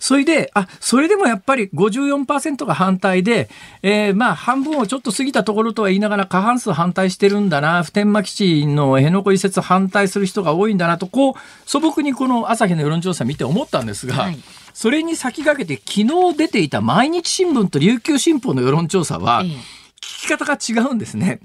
[0.05, 3.49] それで、あ、それでもやっぱり54%が反対で、
[3.81, 11.35] えー、まあ半分をちょっと過ぎたところとは言いながら過半数反対してるんだな、普天間基地の辺野古移設反対する人が多いんだなと、こう
[11.65, 14.39] 素朴にこの朝日の世論調査見て思ったんですが、はい。
[14.75, 19.57] それに先駆けて昨日出ていた毎日新聞と琉球新報の世論調査は、聞
[20.03, 21.41] き方が違うんですね。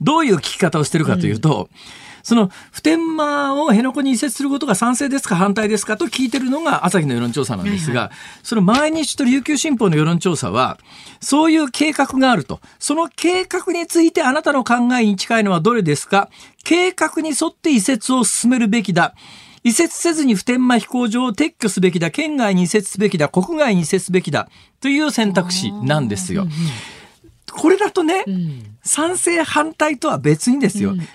[0.00, 2.00] どういう聞き方をしてるかというと、うん
[2.30, 10.78] その普天間を辺野古に移設することが賛成ですか反対ですかと聞いてるのが朝日の世論調査なんですが、はいはい、その毎日と琉球新報の世論調査は、
[11.20, 12.60] そういう計画があると。
[12.78, 16.30] その計画についてあなたの考えに近いのはどれですか？
[16.62, 19.16] 計画に沿って移設を進めるべきだ。
[19.64, 24.48] 移設せずに普天間飛行場を撤去すべきだ、県外に移設すべきだ、国外に移設すべきだ、
[24.80, 26.46] という選択肢なんですよ。
[27.50, 31.06] これだとね、うん、賛成反対とは別にですよ、うんうん、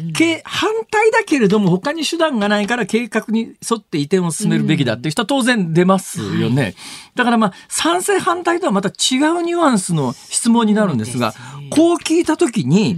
[0.44, 6.62] 反対だけれども他に手段がないから計画に沿って移転を進めるべきだっていう人は当然出ますよね。
[6.62, 6.76] はい、
[7.16, 11.34] だからまあ賛成反対とはまた違うニュアンスの質問になるんですが、
[11.70, 12.98] こう聞いた時に、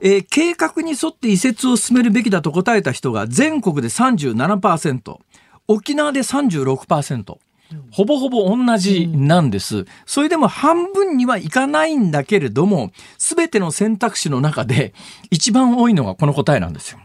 [0.00, 5.18] えー、計画に沿って移設を進めるべきだと答えた人が全国で37%、
[5.68, 7.38] 沖縄で36%。
[7.90, 9.86] ほぼほぼ同じなんです。
[10.04, 14.94] それでも半分にはいかないんだけれども、すべての選択肢の中で
[15.30, 16.98] 一番多いのがこの答えなんですよ。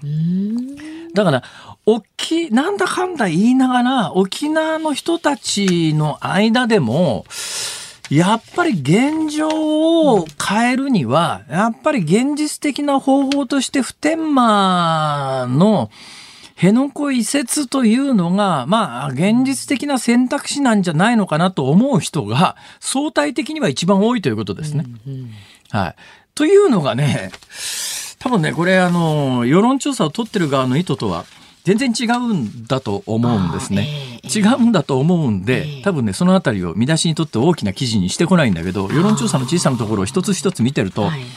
[1.13, 1.43] だから、
[1.85, 7.25] 沖、なんだかんだ言いながら、沖縄の人たちの間でも、
[8.09, 15.89] やっぱり現状を変えるには、やっぱり現実的な方法として普天間の
[16.61, 24.85] 辺野古移設というのが、まあ、現実的な選択肢なんじゃないのかなと思う人が、相対的には一番多いということですね。
[25.07, 25.31] うんうん、
[25.71, 25.95] はい。
[26.35, 27.31] というのがね、
[28.19, 31.25] 多分ね、これ、あの、世論調査を取ってる側の意図とは、
[31.63, 34.20] 全然違うんだと思うんですね。
[34.23, 41.29] えー、違うんだと思うんで、えー、多分ね、そのあたりを見出しにとって大きな記事にしてこないんだけど、世論調査の小さなところを一つ一つ見てると、はいはい、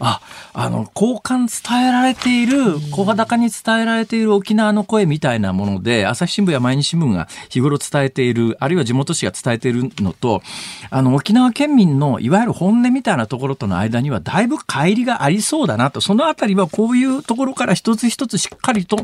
[0.00, 0.20] あ、
[0.52, 10.42] あの、交換伝えられている、声高に伝えられている沖縄の声みたいなもので、朝日新聞や毎日新聞が日頃伝えている、あるいは地元紙が伝えているのと、
[10.90, 18.96] あの、沖縄県民のいわゆる本音みたいなところとの間にはだいぶ乖離がありそうだなと、そのあたりはこういうところから一つ一つしっかりと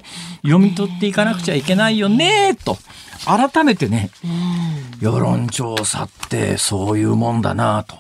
[0.43, 2.79] 読み取っていかなくちゃいけないよね、と。
[3.25, 4.11] 改めてね、
[5.01, 7.97] 世論調査ってそういうもんだなと。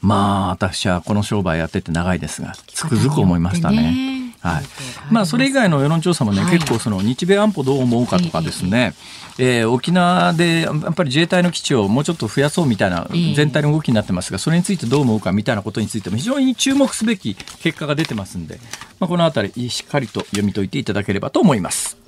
[0.00, 4.12] まあ私はこの商売やってて長いですがつくづく思いましたね。
[4.42, 4.64] はい。
[5.08, 8.92] まあ、それ以外の世論調査もね、はい、結構その日米安保どう思うかとかですね、
[9.38, 13.06] えー、沖縄でやっぱり自衛隊の基地をもうちょっと増やそうみたいな
[13.36, 18.58] 全体の動きになってますが、それについてどう思うかみたいなことについても非常に注目すべき結果が出てますんで、
[18.98, 22.01] まあ、このあたりしっかりと読み解いていただければと思います。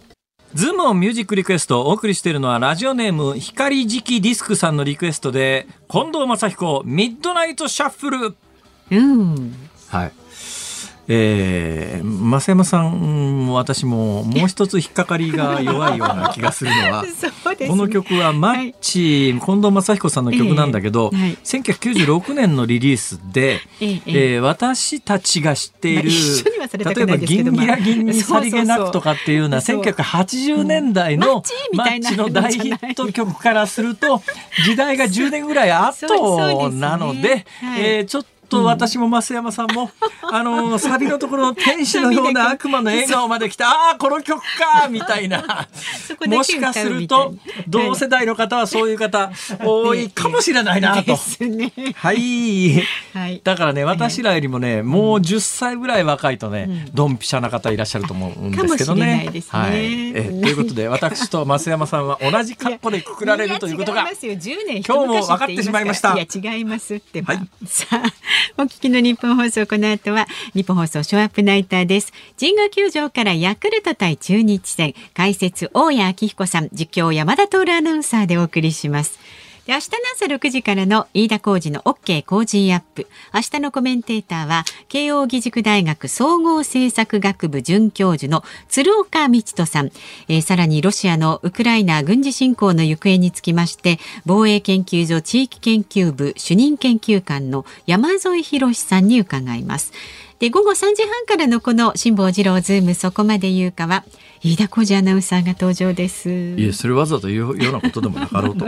[0.54, 8.36] ズームオンミュージックリクエストをお送りしているのはラジオネーム光磁気ディスクさんのリクエストで近藤正彦ミッドナイトシャッフル。
[8.92, 9.52] うん。
[9.88, 10.12] はい。
[11.08, 17.04] えー、増山さんも私ももう一つ引っかかりが弱いような気がするのは
[17.58, 26.10] ね、この曲はマッチ、はい、近藤正彦さんの曲なんだけど、えーはい、1996年のリリースで、えー、えー、私たちが知っている、
[26.58, 31.42] まあ、例えば「銀ギラ銀にさりげなく」とかっていうような1980 年代の
[31.72, 34.22] マッチの大ヒット曲からすると
[34.64, 37.44] 時代が10年ぐらい後なので、ね。
[37.60, 39.90] はい、えー、ちょっとと私も増山さんも、
[40.22, 45.68] あの、サビのところの天使のような悪魔の笑顔まで来た、 ああ、この曲かみたいな。
[46.26, 47.34] もしかすると、
[47.68, 49.30] 同世代の方はそういう方、
[49.60, 51.16] 多いかもしれないなと。
[53.12, 53.40] はい。
[53.42, 59.30] だからね、私らよりもね、もう10歳ぐらい若いとね、ドンピシャな方いらっしゃると思うんですけどね。
[59.48, 60.12] はい。
[60.14, 66.14] えということで、私と増山さんは同じ格好でくくられるということが、今日も分かってしまいました。
[66.14, 67.22] いや、違いますって。
[67.22, 67.48] はい。
[67.66, 68.02] さあ、
[68.56, 72.12] お聞きの日本放送この後は日本放送ショーアップナイターです。
[72.38, 74.94] 神宮球場からヤクルト対中日戦。
[75.14, 76.68] 解説大谷明彦さん。
[76.72, 79.18] 実況山田徹アナウンサーでお送りします。
[79.66, 83.06] で明日の朝6時からの飯田浩二の OK 工事アップ。
[83.32, 89.86] 明日のコメンテーターは慶應義塾大学総合政策学部准教授の鶴岡路人さん、
[90.28, 99.92] えー、さらにロシアのウクライナ軍事侵攻の行方につきまして防衛研究所地域研究部主任研究官の山添博さんに伺います。
[100.40, 104.04] で午後3時半からのこの辛坊治郎ズームそこまで言うかは
[104.44, 108.66] 飯田浩司アナウンサーが登場ですいえそれわざと言うようなことでもなかろうと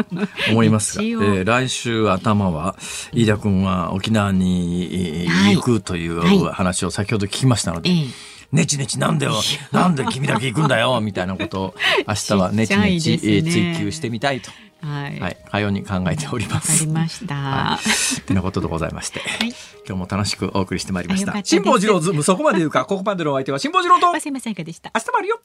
[0.50, 2.76] 思いますが、 えー、来週頭は
[3.12, 8.08] 飯田君は沖縄に行くという話を先ほど聞きましたので、はいはい
[8.52, 9.32] ねちねちなんだよ
[9.72, 11.74] なんで君だけ行くんだよ みたいなことを
[12.06, 16.72] 明日はねちねち、ね、追求してみたいとはい、はい、かように考えております。
[16.72, 17.34] わかりました。
[17.34, 17.78] は
[18.18, 19.48] い、てなことでございまして、はい、
[19.86, 21.32] 今日も楽しくお送りしてまいりました。
[21.42, 24.20] 辛坊治郎ズームそこまで言うか、ここまでのお相手は辛坊治郎と。
[24.20, 24.92] すいませんかでした？
[24.94, 25.40] 明日もあるよ。